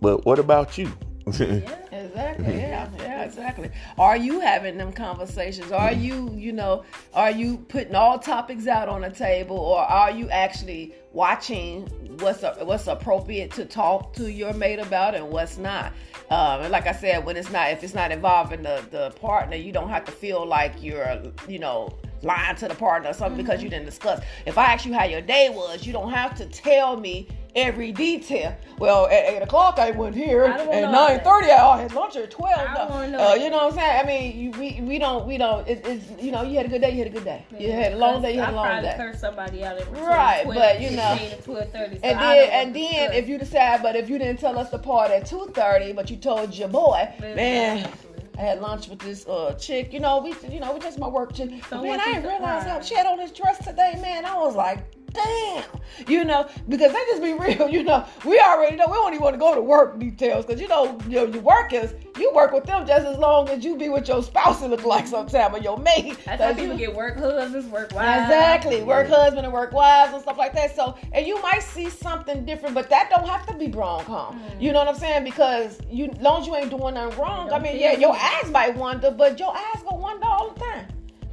But 0.00 0.24
what 0.24 0.38
about 0.38 0.78
you? 0.78 0.92
yeah. 1.38 1.80
Exactly. 1.92 2.58
Yeah, 2.58 2.90
yeah, 2.98 3.22
exactly. 3.24 3.70
Are 3.98 4.16
you 4.16 4.40
having 4.40 4.76
them 4.76 4.92
conversations? 4.92 5.72
Are 5.72 5.92
you, 5.92 6.32
you 6.34 6.52
know, 6.52 6.84
are 7.14 7.30
you 7.30 7.58
putting 7.68 7.94
all 7.94 8.18
topics 8.18 8.66
out 8.66 8.88
on 8.88 9.02
the 9.02 9.10
table, 9.10 9.56
or 9.56 9.80
are 9.80 10.10
you 10.10 10.28
actually 10.30 10.94
watching 11.12 11.86
what's 12.20 12.42
what's 12.42 12.86
appropriate 12.86 13.50
to 13.52 13.64
talk 13.64 14.12
to 14.14 14.30
your 14.30 14.52
mate 14.54 14.78
about 14.78 15.14
and 15.14 15.30
what's 15.30 15.58
not? 15.58 15.92
Um, 16.30 16.62
and 16.62 16.70
like 16.70 16.86
I 16.86 16.92
said, 16.92 17.24
when 17.24 17.36
it's 17.36 17.50
not, 17.50 17.70
if 17.72 17.82
it's 17.82 17.94
not 17.94 18.12
involving 18.12 18.62
the 18.62 18.84
the 18.90 19.10
partner, 19.20 19.56
you 19.56 19.72
don't 19.72 19.90
have 19.90 20.04
to 20.06 20.12
feel 20.12 20.46
like 20.46 20.82
you're, 20.82 21.20
you 21.48 21.58
know. 21.58 21.90
Lying 22.22 22.56
to 22.56 22.68
the 22.68 22.74
partner 22.74 23.10
or 23.10 23.12
something 23.14 23.42
because 23.42 23.62
you 23.62 23.68
didn't 23.68 23.86
discuss. 23.86 24.22
If 24.46 24.58
I 24.58 24.64
ask 24.64 24.84
you 24.84 24.92
how 24.92 25.04
your 25.04 25.22
day 25.22 25.48
was, 25.48 25.86
you 25.86 25.92
don't 25.92 26.12
have 26.12 26.36
to 26.36 26.46
tell 26.46 26.96
me 26.96 27.26
every 27.54 27.92
detail. 27.92 28.56
Well, 28.78 29.06
at 29.06 29.24
eight 29.24 29.42
o'clock 29.42 29.78
I 29.78 29.90
went 29.90 30.14
here, 30.14 30.46
I 30.46 30.58
at 30.58 30.90
nine 30.90 31.20
thirty 31.20 31.26
all 31.26 31.38
nine 31.40 31.48
that. 31.50 31.58
I 31.58 31.82
had 31.82 31.92
lunch 31.92 32.16
at 32.16 32.30
twelve. 32.30 32.90
I 32.90 33.08
know 33.08 33.30
uh, 33.30 33.34
you 33.34 33.50
know 33.50 33.66
what 33.66 33.72
I'm 33.72 33.78
saying? 33.78 34.00
I 34.00 34.06
mean, 34.06 34.38
you, 34.38 34.50
we 34.52 34.80
we 34.80 34.98
don't 34.98 35.26
we 35.26 35.38
don't. 35.38 35.66
It, 35.68 35.82
it's 35.84 36.22
you 36.22 36.30
know 36.30 36.42
you 36.42 36.56
had 36.56 36.66
a 36.66 36.68
good 36.68 36.80
day, 36.80 36.92
you 36.92 36.98
had 36.98 37.08
a 37.08 37.10
good 37.10 37.24
day. 37.24 37.44
You 37.58 37.72
had 37.72 37.92
a 37.92 37.96
long 37.96 38.22
day, 38.22 38.34
you 38.34 38.40
had 38.40 38.50
a 38.50 38.52
I 38.52 38.56
long 38.56 38.66
probably 38.66 38.88
day. 38.90 38.94
curse 38.96 39.20
somebody 39.20 39.64
out 39.64 39.78
Right, 39.92 40.42
12, 40.44 40.58
but, 40.58 40.80
you 40.80 40.90
know. 40.90 41.16
15 41.16 41.32
and 41.32 41.44
12:30, 41.44 41.72
so 41.72 41.80
And 42.02 42.18
then 42.20 42.50
and 42.50 42.74
then 42.74 43.12
if 43.12 43.28
you 43.28 43.38
decide, 43.38 43.82
but 43.82 43.96
if 43.96 44.08
you 44.08 44.18
didn't 44.18 44.38
tell 44.40 44.58
us 44.58 44.70
the 44.70 44.78
part 44.78 45.10
at 45.10 45.26
two 45.26 45.50
thirty, 45.54 45.92
but 45.92 46.10
you 46.10 46.16
told 46.16 46.54
your 46.54 46.68
boy, 46.68 47.08
man. 47.20 47.78
Exactly. 47.78 48.09
I 48.38 48.42
had 48.42 48.60
lunch 48.60 48.88
with 48.88 48.98
this 49.00 49.26
uh 49.26 49.54
chick. 49.54 49.92
You 49.92 50.00
know, 50.00 50.20
we 50.20 50.34
you 50.52 50.60
know 50.60 50.72
we 50.72 50.80
just 50.80 50.98
my 50.98 51.08
work 51.08 51.34
chick. 51.34 51.50
So 51.68 51.76
But 51.76 51.82
man, 51.82 52.00
I 52.00 52.12
didn't 52.14 52.28
realize 52.28 52.64
how 52.64 52.80
she 52.80 52.94
had 52.94 53.06
on 53.06 53.18
this 53.18 53.32
dress 53.32 53.58
today. 53.64 53.98
Man, 54.00 54.24
I 54.24 54.36
was 54.36 54.54
like, 54.54 54.84
damn. 55.12 55.64
You 56.06 56.24
know, 56.24 56.48
because 56.68 56.92
they 56.92 56.98
just 57.10 57.22
be 57.22 57.32
real. 57.34 57.68
You 57.68 57.82
know, 57.82 58.06
we 58.24 58.38
already 58.40 58.76
know 58.76 58.86
we 58.86 58.94
don't 58.94 59.12
even 59.12 59.22
want 59.22 59.34
to 59.34 59.38
go 59.38 59.54
to 59.54 59.60
work 59.60 59.98
details 59.98 60.46
because 60.46 60.60
you 60.60 60.66
know 60.68 60.98
your, 61.08 61.28
your 61.28 61.42
work 61.42 61.72
is 61.72 61.92
you 62.18 62.32
work 62.34 62.52
with 62.52 62.64
them 62.64 62.86
just 62.86 63.06
as 63.06 63.18
long 63.18 63.48
as 63.48 63.64
you 63.64 63.76
be 63.76 63.88
with 63.88 64.08
your 64.08 64.22
spouse. 64.22 64.62
It 64.62 64.68
look 64.70 64.84
like 64.84 65.06
sometimes 65.06 65.54
or 65.54 65.60
your 65.60 65.76
mate. 65.78 66.16
That's 66.24 66.42
how 66.42 66.54
people 66.54 66.72
you- 66.72 66.86
get 66.86 66.94
work 66.94 67.18
husbands, 67.18 67.66
work 67.68 67.92
wives. 67.94 68.22
Exactly, 68.24 68.82
work 68.82 69.08
husband 69.08 69.44
and 69.44 69.52
work 69.52 69.72
wives 69.72 70.12
and 70.14 70.22
stuff 70.22 70.38
like 70.38 70.52
that. 70.54 70.74
So, 70.74 70.96
and 71.12 71.26
you 71.26 71.40
might 71.42 71.62
see 71.62 71.90
something 71.90 72.44
different, 72.46 72.74
but 72.74 72.88
that 72.90 73.10
don't 73.10 73.28
have 73.28 73.46
to 73.46 73.54
be 73.54 73.68
wrong, 73.68 74.04
huh? 74.04 74.32
Mm. 74.32 74.60
You 74.60 74.72
know 74.72 74.78
what 74.80 74.88
I'm 74.88 74.96
saying? 74.96 75.24
Because 75.24 75.78
you, 75.90 76.10
long 76.20 76.40
as 76.42 76.46
you 76.46 76.56
ain't 76.56 76.70
doing 76.70 76.94
nothing 76.94 77.18
wrong, 77.18 77.52
I 77.52 77.58
mean, 77.58 77.78
yeah, 77.78 77.92
your 77.92 78.16
eyes 78.16 78.50
might 78.50 78.74
wonder, 78.76 79.10
but 79.10 79.38
your 79.38 79.54
eyes 79.54 79.82
gonna 79.84 79.96
wonder 79.96 80.26
all 80.26 80.50
the 80.50 80.60
time. 80.60 80.86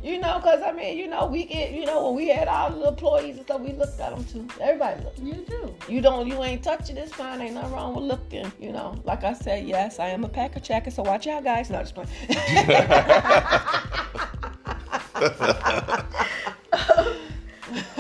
You 0.08 0.20
know, 0.20 0.38
because 0.38 0.62
I 0.64 0.72
mean, 0.72 0.98
you 0.98 1.08
know, 1.08 1.26
we 1.26 1.44
get, 1.44 1.74
you 1.74 1.86
know, 1.86 2.06
when 2.06 2.16
we 2.16 2.30
had 2.30 2.48
all 2.48 2.70
the 2.72 2.88
employees 2.88 3.36
and 3.36 3.46
stuff, 3.46 3.60
we 3.60 3.74
looked 3.74 4.00
at 4.00 4.16
them 4.16 4.24
too. 4.24 4.48
Everybody 4.62 5.04
looked. 5.04 5.20
You 5.20 5.34
do. 5.34 5.76
You 5.90 6.00
don't, 6.00 6.26
you 6.26 6.42
ain't 6.42 6.64
touching 6.64 6.96
this 6.96 7.12
fine. 7.12 7.42
Ain't 7.42 7.56
nothing 7.56 7.74
wrong 7.74 7.94
with 7.94 8.06
looking. 8.06 8.50
You 8.58 8.72
know, 8.72 8.96
like 9.04 9.26
I 9.26 9.34
said, 9.34 9.68
yes, 9.68 10.00
I 10.00 10.08
am 10.08 10.24
a 10.24 10.30
packer 10.30 10.62
checker, 10.62 10.92
so 10.92 11.04
watch 11.04 11.28
out, 11.28 11.44
guys. 11.44 11.70
Not 11.70 11.84
just 11.84 11.94
playing. 11.94 12.08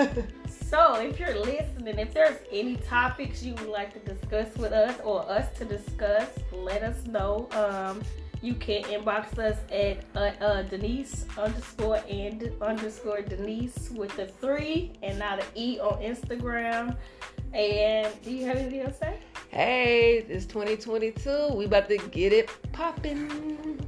So, 0.69 0.95
if 0.95 1.17
you're 1.17 1.39
listening, 1.39 1.97
if 1.97 2.13
there's 2.13 2.37
any 2.51 2.75
topics 2.75 3.41
you 3.41 3.55
would 3.55 3.69
like 3.69 3.93
to 3.93 4.13
discuss 4.13 4.53
with 4.57 4.73
us 4.73 4.99
or 5.01 5.21
us 5.21 5.57
to 5.59 5.65
discuss, 5.65 6.27
let 6.51 6.83
us 6.83 7.05
know. 7.07 7.47
Um, 7.53 8.01
you 8.41 8.53
can 8.53 8.83
inbox 8.83 9.37
us 9.39 9.57
at 9.71 10.03
uh, 10.15 10.43
uh, 10.43 10.61
Denise 10.63 11.25
underscore 11.37 11.99
and 12.09 12.51
underscore 12.61 13.21
Denise 13.21 13.89
with 13.91 14.15
the 14.15 14.27
three 14.27 14.93
and 15.03 15.17
not 15.19 15.39
an 15.39 15.45
E 15.55 15.79
on 15.79 16.01
Instagram. 16.01 16.95
And 17.53 18.13
do 18.23 18.31
you 18.31 18.45
have 18.45 18.57
anything 18.57 18.81
else 18.81 18.99
to 18.99 19.05
say? 19.05 19.19
Hey, 19.49 20.25
it's 20.27 20.45
2022. 20.45 21.55
We 21.55 21.65
about 21.65 21.87
to 21.89 21.97
get 21.97 22.33
it 22.33 22.49
popping. 22.73 23.79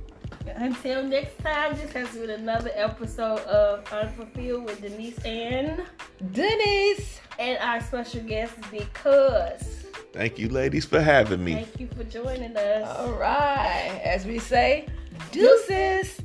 Until 0.56 1.04
next 1.04 1.38
time, 1.40 1.76
this 1.76 1.92
has 1.92 2.10
been 2.16 2.32
another 2.32 2.72
episode 2.74 3.40
of 3.42 3.86
Unfulfilled 3.92 4.66
with 4.66 4.82
Denise 4.82 5.20
and 5.26 5.84
Denise. 6.32 7.20
and 7.38 7.58
our 7.60 7.82
special 7.82 8.22
guest 8.24 8.56
Big 8.72 8.92
Cuz. 8.94 9.79
Thank 10.12 10.40
you, 10.40 10.50
ladies, 10.50 10.86
for 10.86 11.02
having 11.02 11.44
me. 11.44 11.54
Thank 11.54 11.80
you 11.80 11.88
for 11.88 12.04
joining 12.04 12.56
us. 12.58 12.98
All 12.98 13.14
right. 13.14 14.02
As 14.04 14.26
we 14.26 14.40
say, 14.40 14.88
deuces. 15.32 16.20